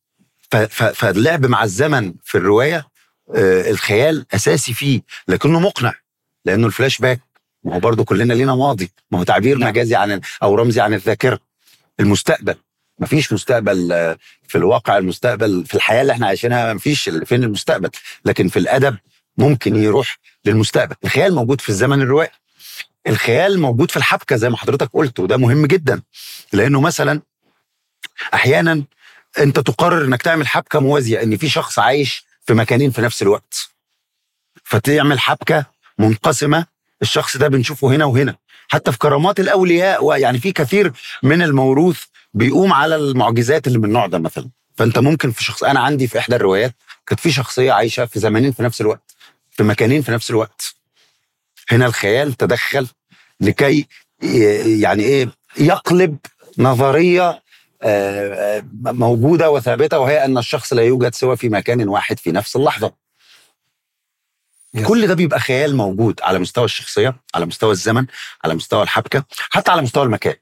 ف... 0.51 0.57
ف... 0.57 0.83
فاللعب 0.83 1.47
مع 1.47 1.65
الزمن 1.65 2.15
في 2.25 2.39
الرواية 2.39 2.89
آه 3.35 3.71
الخيال 3.71 4.27
أساسي 4.35 4.75
فيه 4.75 5.01
لكنه 5.29 5.61
مقنع 5.61 5.95
لأنه 6.45 6.67
الفلاش 6.67 6.99
باك 6.99 7.21
ما 7.65 7.75
هو 7.75 7.81
برضه 7.81 8.05
كلنا 8.05 8.35
لينا 8.35 8.55
ماضي. 8.55 8.91
ما 9.11 9.19
هو 9.19 9.23
تعبير 9.23 9.59
نعم. 9.59 9.69
مجازي 9.69 9.95
عن 9.95 10.21
أو 10.43 10.55
رمزي 10.55 10.81
عن 10.81 10.95
الذاكرة. 10.95 11.41
المستقبل. 12.01 12.55
ما 12.99 13.07
فيش 13.07 13.33
مستقبل 13.33 13.93
آه، 13.93 14.19
في 14.49 14.59
الواقع 14.59 14.99
المستقبل 14.99 15.65
في 15.67 15.75
الحياة 15.75 16.03
اللي 16.03 16.13
إحنا 16.13 16.27
عايشينها 16.27 16.73
ما 16.73 16.79
فيش 16.79 17.09
فين 17.25 17.45
المستقبل. 17.45 17.91
لكن 18.25 18.49
في 18.49 18.59
الأدب 18.59 18.97
ممكن 19.39 19.77
يروح 19.77 20.19
للمستقبل. 20.45 20.95
الخيال 21.05 21.35
موجود 21.35 21.61
في 21.61 21.69
الزمن 21.69 22.03
الروائي. 22.03 22.31
الخيال 23.07 23.61
موجود 23.61 23.91
في 23.91 23.97
الحبكة 23.97 24.37
زي 24.37 24.51
ما 24.51 24.57
حضرتك 24.57 24.91
قلت 24.93 25.21
وده 25.21 25.37
مهم 25.37 25.67
جدا. 25.67 26.03
لأنه 26.53 26.81
مثلا 26.81 27.21
أحيانا 28.35 28.85
أنت 29.39 29.61
تقرر 29.61 30.05
إنك 30.05 30.23
تعمل 30.23 30.47
حبكة 30.49 30.81
موازية 30.81 31.23
إن 31.23 31.37
في 31.37 31.49
شخص 31.49 31.79
عايش 31.79 32.25
في 32.47 32.55
مكانين 32.55 32.91
في 32.91 33.03
نفس 33.03 33.23
الوقت. 33.23 33.69
فتعمل 34.65 35.21
حبكة 35.21 35.65
منقسمة 35.99 36.67
الشخص 37.03 37.37
ده 37.37 37.49
بنشوفه 37.49 37.89
هنا 37.89 38.05
وهنا. 38.05 38.37
حتى 38.69 38.93
في 38.93 38.99
كرامات 38.99 39.41
الأولياء 39.41 40.05
ويعني 40.05 40.39
في 40.39 40.53
كثير 40.53 40.93
من 41.23 41.43
الموروث 41.43 42.03
بيقوم 42.35 42.73
على 42.73 42.97
المعجزات 42.97 43.67
اللي 43.67 43.79
من 43.79 43.85
النوع 43.85 44.07
ده 44.07 44.19
مثلا. 44.19 44.51
فأنت 44.77 44.99
ممكن 44.99 45.31
في 45.33 45.45
شخص 45.45 45.65
أنا 45.65 45.81
عندي 45.81 46.07
في 46.07 46.19
إحدى 46.19 46.37
الروايات 46.37 46.75
كانت 47.07 47.21
في 47.21 47.33
شخصية 47.33 47.73
عايشة 47.73 48.05
في 48.05 48.19
زمانين 48.21 48.53
في 48.53 48.63
نفس 48.63 48.81
الوقت. 48.81 49.14
في 49.55 49.63
مكانين 49.63 50.03
في 50.03 50.13
نفس 50.13 50.31
الوقت. 50.31 50.75
هنا 51.71 51.87
الخيال 51.87 52.33
تدخل 52.33 52.89
لكي 53.41 53.87
يعني 54.81 55.03
إيه 55.03 55.29
يقلب 55.59 56.17
نظرية 56.59 57.43
آه، 57.83 58.35
آه، 58.59 58.65
موجودة 58.87 59.51
وثابتة 59.51 59.99
وهي 59.99 60.25
أن 60.25 60.39
الشخص 60.39 60.73
لا 60.73 60.83
يوجد 60.83 61.15
سوى 61.15 61.37
في 61.37 61.49
مكان 61.49 61.89
واحد 61.89 62.19
في 62.19 62.33
نفس 62.33 62.57
اللحظة. 62.57 62.93
كل 64.87 65.07
ده 65.07 65.15
بيبقى 65.15 65.41
خيال 65.41 65.77
موجود 65.77 66.21
على 66.23 66.39
مستوى 66.39 66.65
الشخصية 66.65 67.17
على 67.35 67.47
مستوى 67.47 67.71
الزمن 67.73 68.07
على 68.45 68.55
مستوى 68.55 68.83
الحبكة 68.83 69.25
حتى 69.51 69.71
على 69.71 69.83
مستوى 69.83 70.05
المكان. 70.05 70.35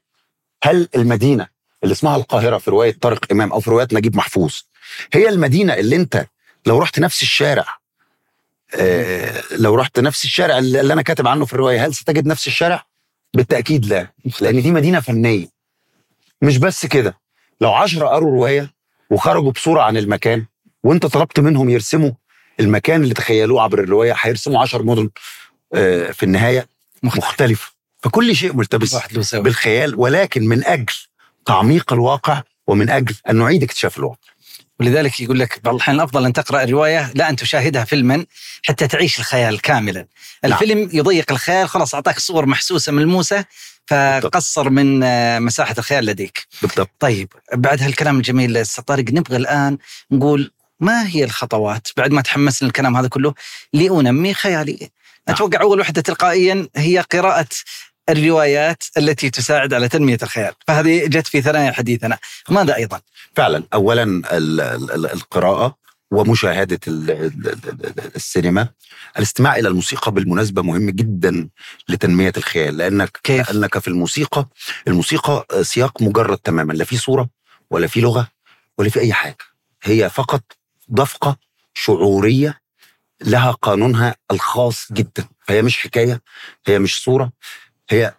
هل 0.63 0.89
المدينة 0.95 1.47
اللي 1.83 1.93
اسمها 1.93 2.15
القاهرة 2.15 2.57
في 2.57 2.71
رواية 2.71 2.97
طارق 3.01 3.25
إمام 3.31 3.51
أو 3.53 3.59
في 3.59 3.69
رواية 3.69 3.87
نجيب 3.93 4.15
محفوظ 4.15 4.53
هي 5.13 5.29
المدينة 5.29 5.73
اللي 5.73 5.95
أنت 5.95 6.25
لو 6.65 6.79
رحت 6.79 6.99
نفس 6.99 7.21
الشارع 7.21 7.65
لو 9.51 9.75
رحت 9.75 9.99
نفس 9.99 10.25
الشارع 10.25 10.57
اللي 10.57 10.93
أنا 10.93 11.01
كاتب 11.01 11.27
عنه 11.27 11.45
في 11.45 11.53
الرواية 11.53 11.85
هل 11.85 11.93
ستجد 11.95 12.25
نفس 12.25 12.47
الشارع 12.47 12.85
بالتأكيد 13.33 13.85
لا 13.85 14.07
لأن 14.41 14.61
دي 14.61 14.71
مدينة 14.71 14.99
فنية 14.99 15.47
مش 16.41 16.57
بس 16.57 16.85
كده 16.85 17.17
لو 17.61 17.73
عشرة 17.73 18.07
قروا 18.07 18.31
رواية 18.31 18.73
وخرجوا 19.09 19.51
بصورة 19.51 19.81
عن 19.81 19.97
المكان 19.97 20.45
وأنت 20.83 21.05
طلبت 21.05 21.39
منهم 21.39 21.69
يرسموا 21.69 22.11
المكان 22.59 23.03
اللي 23.03 23.13
تخيلوه 23.13 23.61
عبر 23.61 23.79
الرواية 23.79 24.15
هيرسموا 24.21 24.61
عشر 24.61 24.83
مدن 24.83 25.09
آه، 25.73 26.11
في 26.11 26.23
النهاية 26.23 26.67
مختلف. 27.03 27.25
مختلفه 27.25 27.71
فكل 27.99 28.35
شيء 28.35 28.53
ملتبس. 28.53 28.93
بالخيال 29.43 29.99
ولكن 29.99 30.47
من 30.47 30.65
أجل 30.65 30.93
تعميق 31.45 31.93
الواقع 31.93 32.41
ومن 32.67 32.89
أجل 32.89 33.15
أن 33.29 33.35
نعيد 33.35 33.63
اكتشاف 33.63 33.97
الواقع 33.97 34.17
ولذلك 34.83 35.21
يقول 35.21 35.39
لك 35.39 35.59
بعض 35.63 35.75
الأحيان 35.75 35.95
الأفضل 35.95 36.25
أن 36.25 36.33
تقرأ 36.33 36.63
الرواية 36.63 37.11
لا 37.15 37.29
أن 37.29 37.35
تشاهدها 37.35 37.83
فيلما 37.83 38.25
حتى 38.63 38.87
تعيش 38.87 39.19
الخيال 39.19 39.61
كاملا. 39.61 40.07
الفيلم 40.45 40.89
يضيق 40.93 41.31
الخيال 41.31 41.69
خلاص 41.69 41.95
أعطاك 41.95 42.19
صور 42.19 42.45
محسوسة 42.45 42.91
ملموسة 42.91 43.45
فقصر 43.87 44.69
من 44.69 45.03
آه، 45.03 45.39
مساحة 45.39 45.75
الخيال 45.77 46.05
لديك. 46.05 46.47
بالضبط. 46.61 46.89
طيب 46.99 47.33
بعد 47.53 47.81
هالكلام 47.81 48.17
الجميل 48.17 48.57
أستاذ 48.57 48.83
طارق 48.83 49.05
نبغى 49.09 49.37
الآن 49.37 49.77
نقول 50.11 50.51
ما 50.79 51.07
هي 51.07 51.23
الخطوات 51.23 51.87
بعد 51.97 52.11
ما 52.11 52.21
تحمسنا 52.21 52.67
الكلام 52.67 52.97
هذا 52.97 53.07
كله 53.07 53.33
لأنمي 53.73 54.33
خيالي؟ 54.33 54.89
أتوقع 55.27 55.61
أول 55.61 55.79
وحدة 55.79 56.01
تلقائيا 56.01 56.67
هي 56.75 56.99
قراءة 56.99 57.47
الروايات 58.09 58.83
التي 58.97 59.29
تساعد 59.29 59.73
على 59.73 59.89
تنمية 59.89 60.17
الخيال. 60.23 60.53
فهذه 60.67 61.07
جت 61.07 61.27
في 61.27 61.41
ثنايا 61.41 61.71
حديثنا. 61.71 62.17
ماذا 62.49 62.75
أيضا؟ 62.75 63.01
فعلا 63.35 63.63
اولا 63.73 64.03
ال- 64.03 64.21
ال- 64.31 64.91
ال- 64.91 65.11
القراءة 65.11 65.77
ومشاهدة 66.11 66.79
ال- 66.87 67.11
ال- 67.11 67.47
ال- 67.47 68.15
السينما. 68.15 68.69
الاستماع 69.17 69.55
إلى 69.55 69.67
الموسيقى 69.67 70.11
بالمناسبة 70.11 70.61
مهم 70.61 70.89
جدا 70.89 71.49
لتنمية 71.89 72.33
الخيال 72.37 72.77
لأنك 72.77 73.19
كيف؟ 73.23 73.51
لأنك 73.51 73.77
في 73.79 73.87
الموسيقى 73.87 74.47
الموسيقى 74.87 75.45
سياق 75.63 76.01
مجرد 76.01 76.37
تماما 76.37 76.73
لا 76.73 76.85
في 76.85 76.97
صورة 76.97 77.29
ولا 77.69 77.87
في 77.87 78.01
لغة 78.01 78.27
ولا 78.77 78.89
في 78.89 78.99
أي 78.99 79.13
حاجة. 79.13 79.37
هي 79.83 80.09
فقط 80.09 80.43
دفقة 80.87 81.37
شعورية 81.73 82.61
لها 83.21 83.51
قانونها 83.51 84.15
الخاص 84.31 84.87
جدا. 84.91 85.27
فهي 85.47 85.61
مش 85.61 85.77
حكاية 85.77 86.21
هي 86.67 86.79
مش 86.79 87.03
صورة. 87.03 87.31
هي 87.89 88.13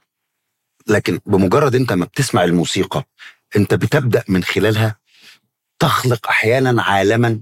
لكن 0.87 1.21
بمجرد 1.27 1.75
انت 1.75 1.93
ما 1.93 2.05
بتسمع 2.05 2.45
الموسيقى 2.45 3.05
انت 3.57 3.75
بتبدأ 3.75 4.25
من 4.29 4.45
خلالها 4.45 4.97
تخلق 5.79 6.29
أحيانا 6.29 6.83
عالما 6.83 7.41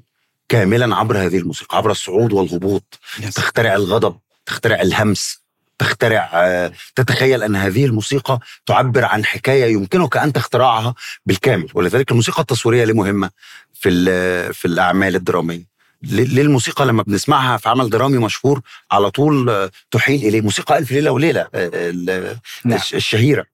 كاملا 0.49 0.97
عبر 0.97 1.19
هذه 1.19 1.39
الموسيقى 1.39 1.77
عبر 1.77 1.91
الصعود 1.91 2.33
والهبوط 2.33 3.01
تخترع 3.35 3.75
الغضب 3.75 4.19
تخترع 4.47 4.81
الهمس 4.81 5.43
تخترع 5.79 6.31
آه، 6.35 6.73
تتخيل 6.97 7.43
أن 7.43 7.57
هذه 7.57 7.85
الموسيقى 7.85 8.39
تعبر 8.67 9.05
عن 9.05 9.25
حكاية 9.25 9.73
يمكنك 9.73 10.17
انت 10.17 10.37
اختراعها 10.37 10.95
بالكامل. 11.27 11.69
ولذلك 11.75 12.11
الموسيقى 12.11 12.41
التصويرية 12.41 12.85
ليه 12.85 12.95
مهمه 12.95 13.31
في 13.73 14.53
في 14.53 14.65
الأعمال 14.65 15.17
الدرامية. 15.17 15.72
ليه 16.03 16.43
الموسيقى 16.43 16.87
لما 16.87 17.03
بنسمعها 17.03 17.57
في 17.57 17.69
عمل 17.69 17.91
درامي 17.91 18.19
مشهور 18.19 18.61
على 18.91 19.11
طول 19.11 19.51
آه، 19.51 19.71
تحيل 19.91 20.25
إليه. 20.29 20.41
موسيقى 20.41 20.79
ألف 20.79 20.93
ليلة 20.93 21.11
وليلة 21.11 21.41
آه، 21.41 21.49
ال- 21.55 22.39
نعم. 22.65 22.79
الش- 22.79 22.95
الشهيرة. 22.95 23.47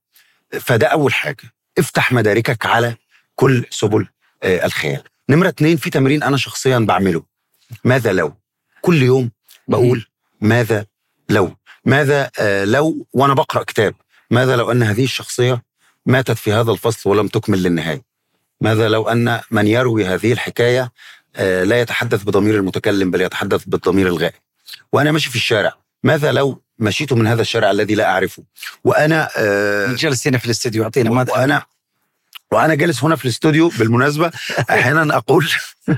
فده 0.60 0.86
أول 0.86 1.12
حاجة. 1.14 1.54
افتح 1.78 2.12
مداركك 2.12 2.66
على 2.66 2.96
كل 3.34 3.66
سبل 3.70 4.06
آه، 4.42 4.66
الخيال. 4.66 5.02
نمرة 5.28 5.48
اتنين 5.48 5.76
في 5.76 5.90
تمرين 5.90 6.22
أنا 6.22 6.36
شخصيا 6.36 6.78
بعمله. 6.78 7.22
ماذا 7.84 8.12
لو؟ 8.12 8.32
كل 8.80 9.02
يوم 9.02 9.30
بقول 9.68 10.06
ماذا 10.40 10.86
لو؟ 11.28 11.56
ماذا 11.84 12.30
آه، 12.40 12.64
لو 12.64 13.06
وأنا 13.12 13.34
بقرأ 13.34 13.62
كتاب؟ 13.62 13.94
ماذا 14.30 14.56
لو 14.56 14.72
أن 14.72 14.82
هذه 14.82 15.04
الشخصية 15.04 15.62
ماتت 16.06 16.30
في 16.38 16.52
هذا 16.52 16.70
الفصل 16.72 17.10
ولم 17.10 17.28
تكمل 17.28 17.62
للنهاية؟ 17.62 18.02
ماذا 18.60 18.88
لو 18.88 19.08
أن 19.08 19.40
من 19.50 19.66
يروي 19.66 20.06
هذه 20.06 20.32
الحكاية 20.32 20.80
آه، 20.82 20.90
لا 21.38 21.80
يتحدث 21.80 22.22
بضمير 22.22 22.54
المتكلم 22.54 23.10
بل 23.10 23.20
يتحدث 23.20 23.64
بالضمير 23.66 24.06
الغائب. 24.06 24.32
وأنا 24.92 25.12
ماشي 25.12 25.30
في 25.30 25.36
الشارع. 25.36 25.72
ماذا 26.02 26.32
لو 26.32 26.62
مشيت 26.78 27.12
من 27.12 27.26
هذا 27.26 27.42
الشارع 27.42 27.70
الذي 27.70 27.94
لا 27.94 28.04
أعرفه؟ 28.10 28.42
وأنا 28.84 29.28
آه، 29.36 29.86
جلس 29.92 30.26
هنا 30.26 30.38
في 30.38 30.44
الاستديو 30.46 30.84
أعطينا 30.84 31.10
ماذا؟ 31.10 31.32
وأنا 31.32 31.62
وأنا 32.52 32.74
جالس 32.74 33.04
هنا 33.04 33.16
في 33.16 33.24
الاستوديو 33.24 33.68
بالمناسبة. 33.68 34.30
أحيانا 34.70 35.16
أقول 35.16 35.48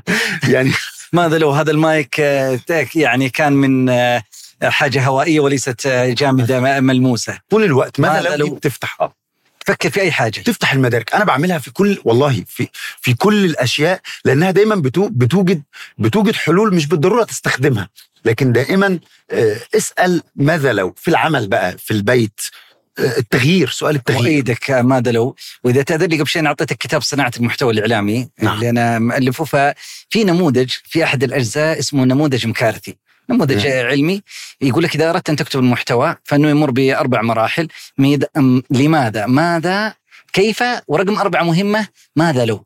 يعني 0.53 0.73
ماذا 1.13 1.39
لو 1.39 1.51
هذا 1.51 1.71
المايك 1.71 2.21
آه، 2.21 2.57
تاك- 2.67 2.97
يعني 2.97 3.29
كان 3.31 3.53
من 3.53 3.89
آه، 3.89 4.23
حاجة 4.63 5.05
هوائية 5.07 5.41
وليست 5.41 5.87
آه، 5.87 6.07
جامدة 6.13 6.81
ملموسة. 6.81 7.39
طول 7.51 7.65
الوقت 7.65 8.01
ماذا 8.01 8.21
لو 8.29 8.35
لو- 8.35 8.47
دي 8.49 8.55
بتفتح 8.55 8.97
آه 9.01 9.15
تفكر 9.61 9.91
في 9.91 10.01
أي 10.01 10.13
حاجة 10.13 10.41
تفتح 10.41 10.73
المدارك. 10.73 11.15
أنا 11.15 11.25
بعملها 11.25 11.59
في 11.59 11.71
كل 11.71 11.99
والله 12.05 12.45
في 12.47 12.69
في 13.01 13.15
كل 13.15 13.45
الأشياء 13.45 14.01
لأنها 14.25 14.51
دايما 14.51 14.75
بتو 14.75 15.09
بتوجد 15.13 15.63
بتوجد 15.99 16.35
حلول 16.35 16.75
مش 16.75 16.87
بالضرورة 16.87 17.25
تستخدمها. 17.25 17.89
لكن 18.25 18.53
دائما 18.53 18.99
آه، 19.31 19.57
اسأل 19.77 20.23
ماذا 20.37 20.73
لو. 20.73 20.95
في 20.97 21.09
العمل 21.09 21.49
بقى 21.49 21.79
في 21.79 21.91
البيت 21.91 22.41
آه، 22.99 23.19
التغيير 23.19 23.69
سؤال 23.69 23.97
التغيير. 23.97 24.23
وإيدك 24.23 24.71
ماذا 24.71 25.11
لو. 25.11 25.37
وإذا 25.65 25.83
تاذن 25.83 26.07
لي 26.07 26.17
قبل 26.19 26.29
شوي 26.29 26.41
أنا 26.41 26.49
أعطيتك 26.49 26.77
كتاب 26.77 27.03
صناعة 27.03 27.33
المحتوى 27.37 27.73
الإعلامي 27.73 28.29
نعم. 28.43 28.55
اللي 28.55 28.71
أنا 28.71 28.99
مؤلفه 28.99 29.45
ففي 29.45 30.25
نموذج 30.25 30.71
في 30.85 31.05
أحد 31.05 31.25
الأجزاء 31.25 31.79
اسمه 31.79 32.05
نموذج 32.05 32.47
مكارثي. 32.47 32.97
نموذج 33.31 33.67
نعم. 33.67 33.87
علمي 33.87 34.23
يقول 34.61 34.85
لك 34.85 34.95
إذا 34.95 35.11
أردت 35.11 35.31
أن 35.31 35.37
تكتب 35.37 35.61
المحتوى 35.61 36.17
فإنه 36.25 36.51
يمر 36.51 36.71
بأربع 36.71 37.23
مراحل. 37.23 37.69
لماذا؟ 38.71 39.27
ماذا؟ 39.27 39.95
كيف؟ 40.33 40.65
ورقم 40.89 41.19
أربعة 41.19 41.43
مهمة 41.43 41.87
ماذا 42.17 42.45
لو 42.45 42.65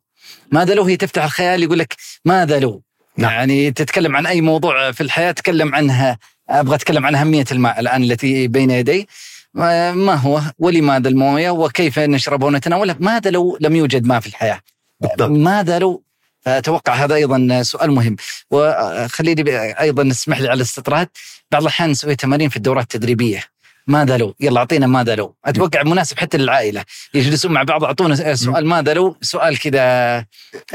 ماذا 0.53 0.75
لو 0.75 0.83
هي 0.83 0.97
تفتح 0.97 1.25
الخيال 1.25 1.63
يقول 1.63 1.79
لك 1.79 1.97
ماذا 2.25 2.59
لو 2.59 2.83
نعم. 3.19 3.33
يعني 3.33 3.71
تتكلم 3.71 4.17
عن 4.17 4.27
أي 4.27 4.41
موضوع 4.41 4.93
في 4.93 5.01
الحياة 5.01 5.33
تكلم 5.33 5.75
عنها. 5.75 6.19
أبغى 6.49 6.75
أتكلم 6.75 7.07
عن 7.07 7.15
أهمية 7.15 7.45
الماء 7.53 7.81
الآن 7.81 8.03
التي 8.03 8.49
بين 8.49 8.71
يدي. 8.71 9.09
ما 9.55 10.15
هو؟ 10.15 10.41
ولماذا 10.59 11.09
الموية؟ 11.09 11.51
وكيف 11.51 11.99
نشربه 11.99 12.47
ونتناوله 12.47 12.97
ماذا 13.01 13.31
لو 13.31 13.59
لم 13.61 13.77
يوجد 13.77 14.07
ماء 14.07 14.21
في 14.21 14.27
الحياة؟ 14.27 14.61
بالضبط. 15.01 15.31
ماذا 15.31 15.79
لو 15.79 16.03
أتوقع 16.47 16.93
هذا 16.93 17.15
أيضا 17.15 17.63
سؤال 17.63 17.91
مهم. 17.91 18.17
وخليني 18.51 19.45
أيضا 19.81 20.11
اسمح 20.11 20.41
لي 20.41 20.49
على 20.49 20.57
الاستطراد. 20.57 21.09
بعض 21.53 21.63
الأحيان 21.63 21.91
نسوي 21.91 22.17
تمارين 22.17 22.49
في 22.49 22.57
الدورات 22.57 22.95
التدريبية. 22.95 23.45
ماذا 23.87 24.17
لو؟ 24.17 24.35
يلا 24.41 24.59
أعطينا 24.61 24.87
ماذا 24.87 25.15
لو. 25.15 25.35
أتوقع 25.45 25.83
مناسب 25.83 26.19
حتى 26.19 26.39
للعائلة. 26.39 26.85
يجلسون 27.15 27.53
مع 27.53 27.63
بعض 27.63 27.85
أعطونا 27.85 28.35
سؤال 28.35 28.67
ماذا 28.67 28.95
لو؟ 28.95 29.17
سؤال 29.23 29.59
كذا 29.59 30.27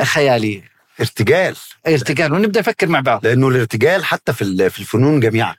خيالي. 0.04 0.64
ارتجال. 1.00 1.56
ارتقال 1.88 2.34
ونبدأ 2.34 2.60
نفكر 2.60 2.88
مع 2.88 3.00
بعض. 3.00 3.26
لأنه 3.26 3.48
الارتجال 3.48 4.06
حتى 4.06 4.34
في 4.34 4.70
في 4.70 4.80
الفنون 4.80 5.20
جميعا. 5.20 5.56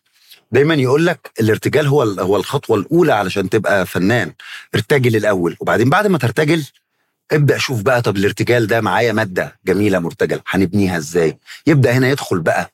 دايما 0.52 0.74
يقول 0.74 1.06
لك 1.06 1.30
الارتجال 1.40 1.86
هو 1.86 2.02
هو 2.02 2.36
الخطوة 2.36 2.76
الأولى 2.76 3.12
علشان 3.12 3.50
تبقى 3.50 3.86
فنان. 3.86 4.32
ارتجل 4.74 5.16
الأول. 5.16 5.56
وبعدين 5.60 5.90
بعد 5.90 6.06
ما 6.06 6.18
ترتجل 6.18 6.64
ابدأ 7.32 7.58
شوف 7.58 7.82
بقى 7.82 8.02
طب 8.02 8.16
الارتجال 8.16 8.66
ده 8.66 8.80
معايا 8.80 9.12
مادة 9.12 9.58
جميلة 9.66 9.98
مرتجلة 9.98 10.40
هنبنيها 10.48 10.96
إزاي؟ 10.96 11.38
يبدأ 11.66 11.92
هنا 11.92 12.08
يدخل 12.10 12.40
بقى 12.40 12.72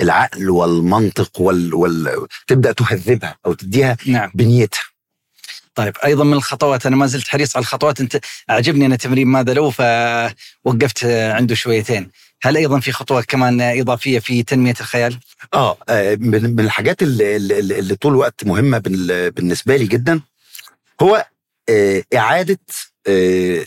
العقل 0.00 0.50
والمنطق 0.50 1.40
وال... 1.40 1.74
وال... 1.74 2.26
تبدأ 2.46 2.72
تهذبها 2.72 3.36
أو 3.46 3.52
تديها 3.54 3.96
نعم. 4.06 4.30
بنيتها. 4.34 4.80
طيب 5.74 5.96
أيضا 6.04 6.24
من 6.24 6.32
الخطوات 6.32 6.86
أنا 6.86 6.96
ما 6.96 7.06
زلت 7.06 7.28
حريص 7.28 7.56
على 7.56 7.62
الخطوات 7.62 8.00
أنت 8.00 8.20
أعجبني 8.50 8.86
أنا 8.86 8.96
تمرين 8.96 9.26
ماذا 9.28 9.54
لو 9.54 9.70
فوقفت 9.70 11.04
عنده 11.04 11.54
شويتين. 11.54 12.10
هل 12.42 12.56
أيضا 12.56 12.80
في 12.80 12.92
خطوة 12.92 13.22
كمان 13.22 13.60
إضافية 13.60 14.18
في 14.18 14.42
تنمية 14.42 14.74
الخيال؟ 14.80 15.18
آه 15.54 15.76
آه، 15.88 16.14
من 16.14 16.60
الحاجات 16.60 17.02
اللي, 17.02 17.36
اللي, 17.36 17.78
اللي 17.78 17.94
طول 17.94 18.12
الوقت 18.12 18.44
مهمة 18.44 18.78
بال- 18.78 19.30
بالنسبة 19.30 19.76
لي 19.76 19.86
جدا 19.86 20.20
هو 21.02 21.26
آه، 21.68 22.02
إعادة 22.14 22.58
آه، 23.06 23.66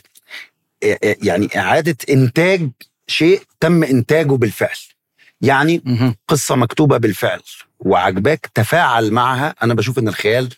يعني 1.23 1.49
إعادة 1.59 1.97
إنتاج 2.09 2.69
شيء 3.07 3.41
تم 3.59 3.83
إنتاجه 3.83 4.33
بالفعل 4.33 4.77
يعني. 5.41 5.81
قصة 6.27 6.55
مكتوبة 6.55 6.97
بالفعل 6.97 7.41
وعجباك 7.79 8.51
تفاعل 8.55 9.11
معها 9.11 9.55
أنا 9.63 9.73
بشوف 9.73 9.99
إن 9.99 10.07
الخيال 10.07 10.49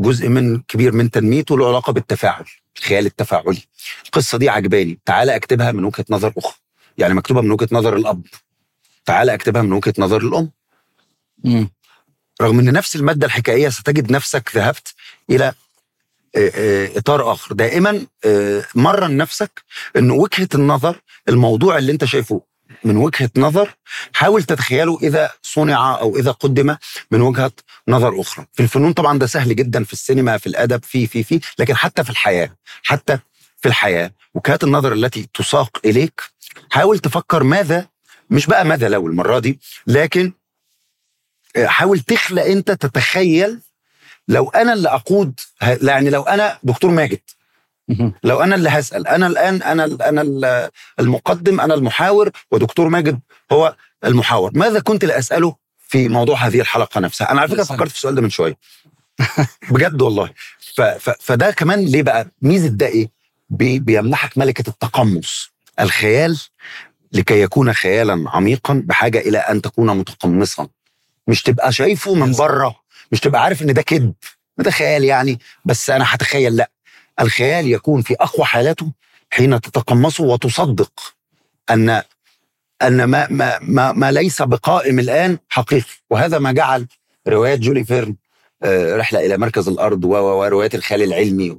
جزء 0.00 0.28
من 0.28 0.60
كبير 0.60 0.92
من 0.92 1.10
تنميته 1.10 1.58
له 1.58 1.68
علاقة 1.68 1.92
بالتفاعل 1.92 2.44
الخيال 2.78 3.06
التفاعلي 3.06 3.58
القصة 4.06 4.38
دي 4.38 4.48
عجباني 4.48 4.98
تعال 5.06 5.30
أكتبها 5.30 5.72
من 5.72 5.84
وجهة 5.84 6.04
نظر 6.10 6.32
أخرى 6.38 6.54
يعني 6.98 7.14
مكتوبة 7.14 7.40
من 7.40 7.50
وجهة 7.50 7.68
نظر 7.72 7.96
الأب 7.96 8.22
تعال 9.04 9.30
أكتبها 9.30 9.62
من 9.62 9.72
وجهة 9.72 9.94
نظر 9.98 10.20
الأم 10.20 10.50
مم. 11.44 11.70
رغم 12.42 12.58
إن 12.58 12.72
نفس 12.72 12.96
المادة 12.96 13.26
الحكائيه 13.26 13.68
ستجد 13.68 14.12
نفسك 14.12 14.50
ذهبت 14.54 14.94
إلى 15.30 15.52
إطار 16.36 17.32
آخر. 17.32 17.54
دائما 17.54 18.06
آه، 18.24 18.64
مرن 18.74 19.16
نفسك 19.16 19.62
إن 19.96 20.10
وجهة 20.10 20.48
النظر 20.54 21.00
الموضوع 21.28 21.78
اللي 21.78 21.92
أنت 21.92 22.04
شايفه 22.04 22.42
من 22.84 22.96
وجهة 22.96 23.30
نظر 23.36 23.74
حاول 24.14 24.42
تتخيله 24.42 24.98
إذا 25.02 25.30
صنع 25.42 25.98
أو 26.00 26.16
إذا 26.16 26.30
قدم 26.30 26.76
من 27.10 27.20
وجهة 27.20 27.52
نظر 27.88 28.20
أخرى. 28.20 28.46
في 28.52 28.62
الفنون 28.62 28.92
طبعا 28.92 29.18
ده 29.18 29.26
سهل 29.26 29.56
جدا 29.56 29.84
في 29.84 29.92
السينما 29.92 30.38
في 30.38 30.46
الأدب 30.46 30.84
في 30.84 31.06
في 31.06 31.22
في 31.22 31.40
لكن 31.58 31.76
حتى 31.76 32.04
في 32.04 32.10
الحياة 32.10 32.56
حتى 32.82 33.18
في 33.58 33.68
الحياة 33.68 34.12
وجهات 34.34 34.64
النظر 34.64 34.92
التي 34.92 35.28
تساق 35.34 35.78
إليك 35.84 36.22
حاول 36.70 36.98
تفكر 36.98 37.42
ماذا 37.42 37.86
مش 38.30 38.46
بقى 38.46 38.64
ماذا 38.64 38.88
لو 38.88 39.06
المرة 39.06 39.38
دي 39.38 39.60
لكن 39.86 40.32
حاول 41.64 42.00
تخلق 42.00 42.42
أنت 42.44 42.70
تتخيل 42.70 43.60
لو 44.28 44.48
أنا 44.48 44.72
اللي 44.72 44.88
أقود 44.88 45.40
يعني 45.82 46.10
لو 46.10 46.22
أنا 46.22 46.58
دكتور 46.62 46.90
ماجد. 46.90 47.20
لو 48.24 48.40
أنا 48.42 48.54
اللي 48.54 48.68
هسأل 48.68 49.06
أنا 49.06 49.26
الآن 49.26 49.62
أنا 49.62 49.84
أنا 50.08 50.22
ال- 50.22 50.70
المقدم 51.00 51.60
أنا 51.60 51.74
المحاور 51.74 52.30
ودكتور 52.50 52.88
ماجد 52.88 53.20
هو 53.52 53.76
المحاور. 54.04 54.50
ماذا 54.54 54.80
كنت 54.80 55.04
لأسأله 55.04 55.56
في 55.88 56.08
موضوع 56.08 56.36
هذه 56.36 56.60
الحلقة 56.60 57.00
نفسها؟ 57.00 57.30
أنا 57.32 57.40
على 57.40 57.48
فكرة. 57.48 57.62
فكرت 57.76 57.88
في 57.90 57.94
السؤال 57.96 58.14
ده 58.14 58.22
من 58.22 58.30
شوية. 58.30 58.56
بجد 59.70 60.02
والله. 60.02 60.30
ف 60.76 60.80
ف 60.80 61.10
فده 61.20 61.50
كمان 61.50 61.84
ليه 61.84 62.02
بقى 62.02 62.26
ميزة 62.42 62.68
ده 62.68 62.86
إيه؟ 62.86 63.10
بي 63.50 63.78
بيمنحك 63.78 64.38
ملكة 64.38 64.68
التقمص. 64.70 65.50
الخيال 65.80 66.38
لكي 67.12 67.42
يكون 67.42 67.72
خيالا 67.72 68.24
عميقا 68.30 68.82
بحاجة 68.86 69.18
إلى 69.18 69.38
أن 69.38 69.62
تكون 69.62 69.96
متقمصا. 69.96 70.68
مش 71.28 71.42
تبقى 71.42 71.72
شايفه 71.72 72.14
من 72.14 72.32
بره 72.32 72.81
مش 73.12 73.20
تبقى 73.20 73.42
عارف 73.42 73.62
إن 73.62 73.74
ده 73.74 73.82
كذب 73.82 74.14
ده 74.58 74.70
خيال 74.70 75.04
يعني 75.04 75.38
بس 75.64 75.90
أنا 75.90 76.04
هتخيل 76.08 76.56
لأ 76.56 76.70
الخيال 77.20 77.66
يكون 77.70 78.02
في 78.02 78.14
أقوى 78.20 78.46
حالاته 78.46 78.92
حين 79.30 79.60
تتقمصه 79.60 80.24
وتصدق 80.24 80.92
أن 81.70 82.02
أن 82.82 83.04
ما 83.04 83.26
ما 83.30 83.58
ما, 83.62 83.92
ما 83.92 84.12
ليس 84.12 84.42
بقائم 84.42 84.98
الآن 84.98 85.38
حقيقي. 85.48 85.90
وهذا 86.10 86.38
ما 86.38 86.52
جعل 86.52 86.86
روايات 87.28 87.58
جول 87.58 87.84
فيرن 87.84 88.16
آه، 88.62 88.96
رحلة 88.96 89.26
إلى 89.26 89.36
مركز 89.38 89.68
الأرض 89.68 90.04
وروايات 90.04 90.74
الخيال 90.74 91.02
العلمي 91.02 91.58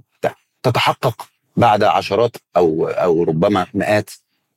تتحقق 0.63 1.27
بعد 1.57 1.83
عشرات 1.83 2.37
أو 2.57 2.87
أو 2.87 3.23
ربما 3.23 3.67
مئات 3.73 4.09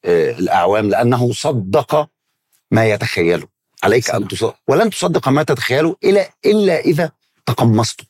آه، 0.04 0.30
الأعوام 0.30 0.88
لأنه 0.90 1.32
صدق 1.32 2.08
ما 2.70 2.86
يتخيله. 2.86 3.48
عليك 3.84 4.10
أن 4.10 4.28
تصدق 4.28 4.56
ولن 4.68 4.90
تصدق 4.90 5.28
ما 5.28 5.42
تتخيله 5.42 5.96
الا 6.04 6.30
إلا 6.46 6.80
إذا 6.80 7.10
تقمصته. 7.46 8.04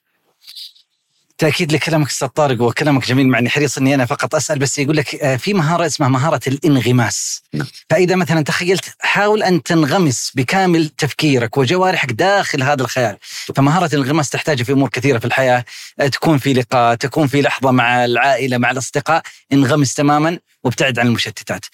تأكيد 1.38 1.72
لكلامك 1.72 2.08
أستاذ 2.08 2.28
طارق 2.28 2.62
وكلامك 2.62 3.06
جميل 3.06 3.28
معني 3.28 3.50
حريص 3.50 3.78
إني 3.78 3.94
أنا 3.94 4.06
فقط 4.06 4.34
أسأل 4.34 4.58
بس 4.58 4.78
يقول 4.78 4.96
لك 4.96 5.14
آه، 5.14 5.36
في 5.36 5.54
مهارة 5.54 5.86
اسمها 5.86 6.08
مهارة 6.08 6.40
الانغماس. 6.46 7.42
نعم. 7.54 7.66
فإذا 7.90 8.16
مثلا 8.16 8.44
تخيلت 8.44 8.84
حاول 8.98 9.42
أن 9.42 9.62
تنغمس 9.62 10.32
بكامل 10.34 10.88
تفكيرك 10.88 11.56
وجوارحك 11.58 12.12
داخل 12.12 12.62
هذا 12.62 12.82
الخيال. 12.82 13.16
فمهارة 13.56 13.94
الانغماس 13.94 14.30
تحتاج 14.30 14.62
في 14.62 14.72
أمور 14.72 14.88
كثيرة 14.88 15.18
في 15.18 15.24
الحياة 15.24 15.64
آه، 16.00 16.06
تكون 16.06 16.38
في 16.38 16.52
لقاء 16.52 16.94
تكون 16.94 17.26
في 17.26 17.42
لحظة 17.42 17.70
مع 17.70 18.04
العائلة 18.04 18.58
مع 18.58 18.70
الأصدقاء. 18.70 19.22
انغمس 19.52 19.94
تماما 19.94 20.38
وابتعد 20.64 20.98
عن 20.98 21.06
المشتتات. 21.06 21.64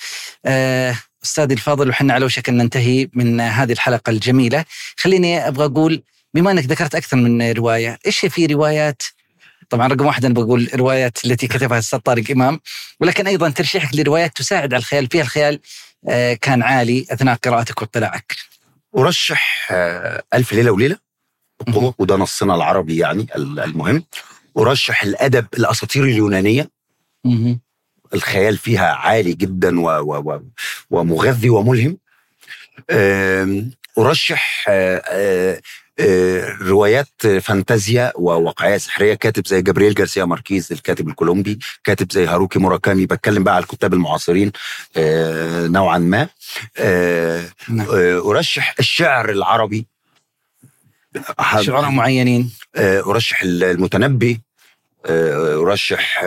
آه، 0.46 0.96
استاذي 1.24 1.54
الفاضل 1.54 1.88
وحنا 1.88 2.14
على 2.14 2.24
وشك 2.24 2.48
أن 2.48 2.56
ننتهي 2.56 3.08
من 3.12 3.40
هذه 3.40 3.72
الحلقة 3.72 4.10
الجميلة. 4.10 4.64
خليني 4.96 5.48
أبغى 5.48 5.64
أقول 5.64 6.02
بما 6.34 6.50
أنك 6.50 6.64
ذكرت 6.64 6.94
أكثر 6.94 7.16
من 7.16 7.52
رواية 7.52 7.98
إيش 8.06 8.18
في 8.26 8.46
روايات؟ 8.46 9.02
طبعا 9.70 9.88
رقم 9.88 10.06
واحد 10.06 10.24
أنا 10.24 10.34
بقول 10.34 10.68
الروايات 10.74 11.24
التي 11.24 11.46
كتبها 11.46 11.76
الأستاذ 11.78 11.98
طارق 11.98 12.30
إمام 12.30 12.60
ولكن 13.00 13.26
أيضا 13.26 13.50
ترشيحك 13.50 13.94
لروايات 13.96 14.36
تساعد 14.36 14.74
على 14.74 14.80
الخيال. 14.80 15.06
فيها 15.06 15.22
الخيال 15.22 15.60
آه، 16.08 16.34
كان 16.34 16.62
عالي 16.62 17.06
أثناء 17.10 17.34
قراءتك 17.34 17.82
واطلاعك. 17.82 18.34
أرشح 18.98 19.68
آه، 19.72 20.22
ألف 20.34 20.52
ليلة 20.52 20.70
وليلة 20.70 20.96
بقوه 21.66 21.94
وده 21.98 22.16
نصنا 22.16 22.54
العربي 22.54 22.96
يعني 22.96 23.26
ال- 23.36 23.60
المهم. 23.60 24.04
أرشح 24.58 25.02
الأدب 25.02 25.46
الأساطير 25.54 26.04
اليونانية. 26.04 26.70
الخيال 28.14 28.58
فيها 28.58 28.92
عالي 28.92 29.32
جدا 29.32 29.80
و 29.80 29.88
و 29.88 30.32
و 30.32 30.40
ومغذي 30.90 31.50
وملهم. 31.50 31.98
أرشح 33.98 34.64
آه، 34.68 35.02
آه، 35.06 35.60
آه، 36.00 36.56
روايات 36.60 37.26
فانتازيا 37.40 38.12
وواقعية 38.16 38.76
سحرية. 38.76 39.14
كاتب 39.14 39.46
زي 39.46 39.62
جابرييل 39.62 39.94
جارسيا 39.94 40.24
ماركيز 40.24 40.72
الكاتب 40.72 41.08
الكولومبي 41.08 41.58
كاتب 41.84 42.12
زي 42.12 42.26
هاروكي 42.26 42.58
موراكامي. 42.58 43.06
بتكلم 43.06 43.44
بقى 43.44 43.54
على 43.54 43.62
الكتاب 43.62 43.94
المعاصرين 43.94 44.52
نوعا 45.72 45.98
ما. 45.98 46.28
نعم. 47.68 47.86
أرشح 48.26 48.74
الشعر 48.78 49.30
العربي. 49.30 49.86
شعراء 51.60 51.90
معينين. 51.90 52.50
أرشح 52.76 53.42
المتنبي. 53.42 54.40
أرشح 55.06 56.24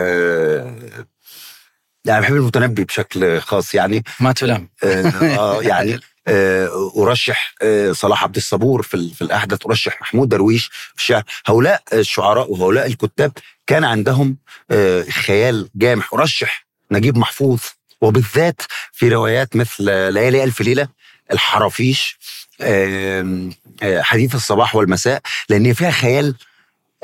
يعني 2.06 2.20
بحب 2.20 2.34
المتنبي 2.34 2.84
بشكل 2.84 3.40
خاص 3.40 3.74
يعني. 3.74 4.04
ما 4.20 4.32
تلام. 4.32 4.68
آه 4.84 5.06
آه، 5.38 5.62
يعني 5.62 6.00
آه، 6.28 6.92
أرشح 6.96 7.54
آه، 7.62 7.92
صلاح 7.92 8.24
عبد 8.24 8.36
الصبور 8.36 8.82
في 8.82 9.14
في 9.14 9.22
الأحدث 9.22 9.66
أرشح 9.66 10.00
محمود 10.00 10.28
درويش 10.28 10.66
في 10.66 10.94
الشعر. 10.96 11.22
هؤلاء 11.46 11.82
الشعراء 11.92 12.52
وهؤلاء 12.52 12.86
الكتاب 12.86 13.32
كان 13.66 13.84
عندهم 13.84 14.36
آه، 14.70 15.02
خيال 15.02 15.68
جامح. 15.74 16.14
أرشح 16.14 16.66
نجيب 16.90 17.18
محفوظ 17.18 17.60
وبالذات 18.00 18.60
في 18.92 19.08
روايات 19.08 19.56
مثل 19.56 19.84
ليالي 20.12 20.44
ألف 20.44 20.60
ليلة 20.60 20.88
الحرافيش 21.32 22.18
آه، 22.60 23.50
حديث 23.82 24.34
الصباح 24.34 24.76
والمساء 24.76 25.20
لأن 25.48 25.72
فيها 25.72 25.90
خيال 25.90 26.34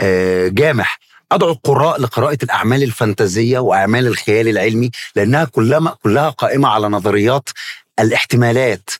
آه، 0.01 0.49
جامح. 0.49 0.99
أدعو 1.35 1.51
القراء 1.51 2.01
لقراءة 2.01 2.39
الأعمال 2.43 2.83
الفانتازية 2.83 3.59
وأعمال 3.59 4.07
الخيال 4.07 4.49
العلمي 4.49 4.91
لأنها 5.17 5.45
كلها 5.45 5.97
كلها 6.03 6.29
قائمة 6.31 6.69
على 6.69 6.89
نظريات 6.89 7.49
الاحتمالات 8.01 8.91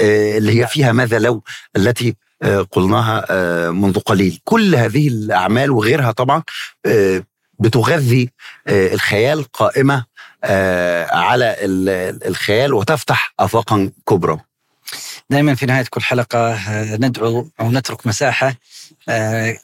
آه، 0.00 0.38
اللي 0.38 0.60
هي 0.62 0.66
فيها 0.66 0.92
ماذا 0.92 1.18
لو 1.18 1.42
التي 1.76 2.14
آه، 2.42 2.60
قلناها 2.62 3.26
آه، 3.30 3.70
منذ 3.70 3.98
قليل. 3.98 4.40
كل 4.44 4.74
هذه 4.74 5.08
الأعمال 5.08 5.70
وغيرها 5.70 6.10
طبعا 6.12 6.42
بتغذي 7.58 8.30
الخيال 8.68 9.44
قائمة 9.52 10.04
على 11.12 11.56
ال- 11.58 12.26
الخيال 12.28 12.74
وتفتح 12.74 13.34
افاقا 13.40 13.90
كبرى. 14.08 14.38
دائما 15.30 15.54
في 15.54 15.66
نهاية 15.66 15.84
كل 15.90 16.00
حلقة 16.02 16.58
ندعو 16.96 17.48
أو 17.60 17.70
نترك 17.70 18.06
مساحة 18.06 18.54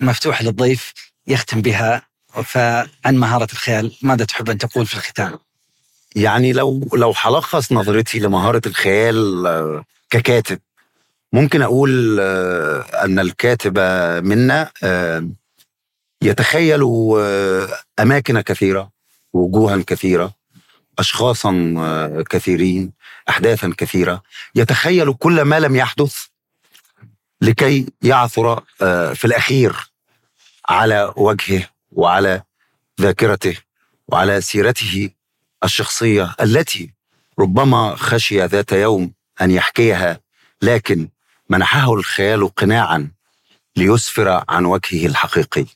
مفتوحة 0.01 0.45
للضيف 0.45 0.93
يختم 1.27 1.63
بها 1.63 2.03
فعن 2.45 3.17
مهاره 3.17 3.49
الخيال 3.53 3.93
ماذا 4.03 4.25
تحب 4.25 4.51
أن 4.51 4.59
تقول 4.59 4.87
في 4.87 4.95
الختام؟ 4.95 5.39
يعني 6.17 6.53
لو 6.53 6.89
لو 6.95 7.15
هلخص 7.21 7.73
نظرتي 7.73 8.19
لمهارة 8.19 8.63
الخيال 8.67 9.47
آه، 9.47 9.85
ككاتب 10.11 10.59
ممكن 11.33 11.63
أقول 11.63 12.21
آه، 12.21 12.81
أن 13.05 13.19
الكاتب 13.19 13.79
منا 14.25 14.71
آه، 14.83 15.29
يتخيل 16.23 16.83
أماكن 18.01 18.41
كثيرة 18.41 18.91
وجوها 19.33 19.83
كثيرة 19.87 20.35
اشخاصا 20.99 21.75
آه، 21.79 22.25
كثيرين 22.31 22.93
احداثا 23.29 23.75
كثيرة 23.79 24.23
يتخيل 24.55 25.13
كل 25.13 25.43
ما 25.43 25.61
لم 25.61 25.77
يحدث 25.77 26.17
لكي 27.41 27.87
يعثر 28.03 28.63
في 29.15 29.25
الأخير 29.25 29.77
على 30.69 31.13
وجهه 31.17 31.69
وعلى 31.93 32.43
ذاكرته 33.01 33.57
وعلى 34.09 34.41
سيرته 34.41 35.11
الشخصية 35.65 36.35
التي 36.41 36.93
ربما 37.39 37.97
خشي 37.97 38.41
ذات 38.45 38.73
يوم 38.73 39.13
أن 39.41 39.51
يحكيها 39.51 40.21
لكن 40.63 41.09
منحه 41.51 41.95
الخيال 41.95 42.55
قناعا 42.55 43.11
ليسفر 43.77 44.45
عن 44.49 44.65
وجهه 44.65 45.07
الحقيقي. 45.07 45.67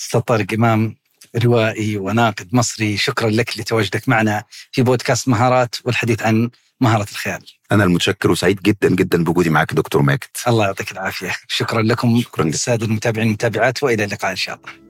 أستاذ 0.00 0.20
طارق 0.20 0.46
إمام 0.52 0.96
روائي 1.36 1.96
وناقد 1.96 2.48
مصري 2.52 2.96
شكرا 2.96 3.30
لك 3.30 3.58
لتواجدك 3.58 4.08
معنا 4.08 4.44
في 4.72 4.82
بودكاست 4.82 5.28
مهارات 5.28 5.74
والحديث 5.84 6.22
عن 6.22 6.50
مهارة 6.84 7.06
الخيال. 7.12 7.42
أنا 7.72 7.84
المتشكر 7.84 8.30
وسعيد 8.30 8.62
جدا 8.62 8.88
جدا 8.88 9.24
بوجودي 9.24 9.50
معك 9.50 9.74
دكتور 9.74 10.02
ماجد 10.02 10.20
الله 10.48 10.64
يعطيك 10.64 10.92
العافية، 10.92 11.34
شكرا 11.48 11.82
لكم 11.82 12.20
شكرا 12.20 12.44
جدا 12.44 12.54
السادة 12.54 12.86
المتابعين 12.86 13.26
والمتابعات 13.26 13.82
وإلى 13.82 14.04
اللقاء 14.04 14.30
إن 14.30 14.36
شاء 14.36 14.56
الله. 14.56 14.83